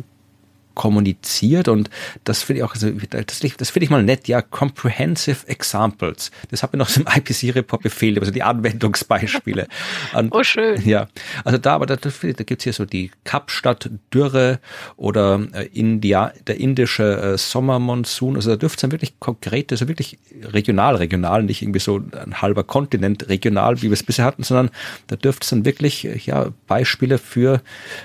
[0.74, 1.90] kommuniziert und
[2.24, 6.30] das finde ich auch, also, das, das finde ich mal nett, ja, Comprehensive Examples.
[6.50, 9.66] Das hat mir noch so im IPC-Report befehlt, also die Anwendungsbeispiele.
[10.14, 10.80] Und, oh, schön.
[10.86, 11.08] Ja,
[11.44, 12.10] also da, aber da, da
[12.44, 14.60] gibt's hier so die Kapstadt Dürre
[14.96, 19.88] oder äh, India, der indische äh, Sommermonsun, also da dürfte es dann wirklich konkret, also
[19.88, 24.42] wirklich regional, regional, nicht irgendwie so ein halber Kontinent regional, wie wir es bisher hatten,
[24.42, 24.70] sondern
[25.06, 27.60] da dürfte es dann wirklich, äh, ja, Beispiele für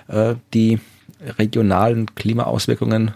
[0.08, 0.80] äh, die
[1.20, 3.12] regionalen Klimaauswirkungen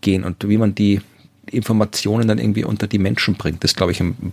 [0.00, 1.00] gehen und wie man die
[1.46, 3.64] Informationen dann irgendwie unter die Menschen bringt.
[3.64, 4.32] Das glaube ich, ein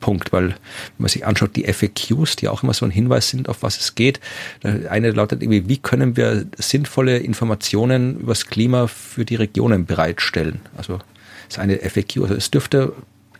[0.00, 0.56] Punkt, weil wenn
[0.98, 3.94] man sich anschaut, die FAQs, die auch immer so ein Hinweis sind, auf was es
[3.94, 4.20] geht.
[4.62, 10.60] Eine lautet irgendwie, wie können wir sinnvolle Informationen über das Klima für die Regionen bereitstellen?
[10.76, 10.98] Also
[11.48, 12.92] ist eine FAQ, also es dürfte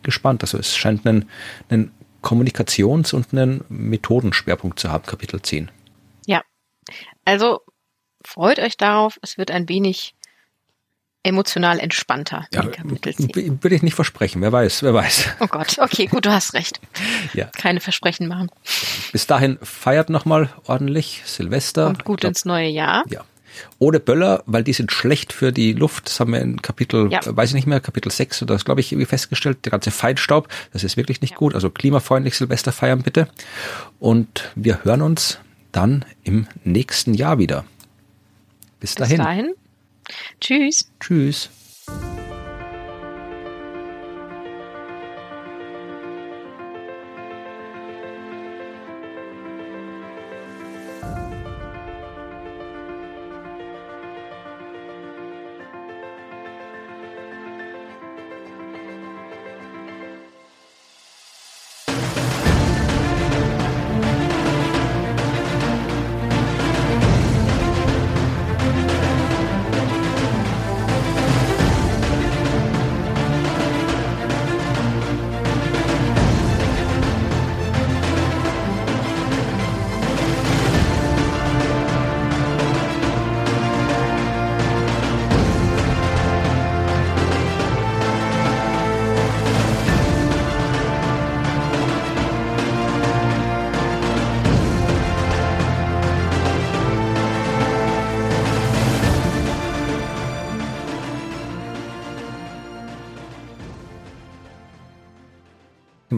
[0.02, 1.28] gespannt, also es scheint einen,
[1.68, 1.90] einen
[2.22, 5.70] Kommunikations- und einen Methodenschwerpunkt zu haben, Kapitel 10.
[6.26, 6.42] Ja,
[7.24, 7.60] also
[8.26, 9.18] freut euch darauf.
[9.22, 10.14] Es wird ein wenig
[11.26, 12.46] emotional entspannter.
[12.54, 14.40] Ja, würde ich nicht versprechen.
[14.42, 15.28] Wer weiß, wer weiß.
[15.40, 16.80] Oh Gott, okay, gut, du hast recht.
[17.34, 17.46] ja.
[17.46, 18.48] Keine Versprechen machen.
[19.12, 21.88] Bis dahin feiert nochmal ordentlich Silvester.
[21.88, 23.04] Und gut glaub, ins neue Jahr.
[23.08, 23.24] Ja.
[23.78, 26.06] Ohne Böller, weil die sind schlecht für die Luft.
[26.06, 27.20] Das haben wir in Kapitel, ja.
[27.24, 29.64] weiß ich nicht mehr, Kapitel 6 oder das glaube ich irgendwie festgestellt.
[29.64, 31.36] Der ganze Feinstaub, das ist wirklich nicht ja.
[31.38, 31.54] gut.
[31.54, 33.28] Also klimafreundlich Silvester feiern bitte.
[33.98, 35.38] Und wir hören uns
[35.72, 37.64] dann im nächsten Jahr wieder.
[38.86, 39.16] Bis dahin.
[39.16, 39.54] Bis dahin.
[40.40, 40.88] Tschüss.
[41.00, 41.50] Tschüss.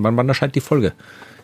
[0.09, 0.95] Wann, wann erscheint die Folge?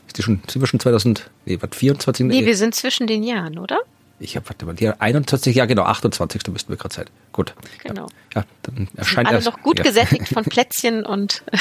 [0.06, 2.26] Ist die schon, sind wir schon 2000, nee, was, 24?
[2.26, 3.80] Nee, wir sind zwischen den Jahren, oder?
[4.20, 6.46] Ich habe, warte mal, die 21, ja genau, 28.
[6.48, 7.06] müssten wir gerade sein.
[7.32, 7.54] Gut.
[7.82, 8.06] Genau.
[8.34, 9.84] Ja, dann erscheint alle erst, noch gut ja.
[9.84, 11.42] gesättigt von Plätzchen und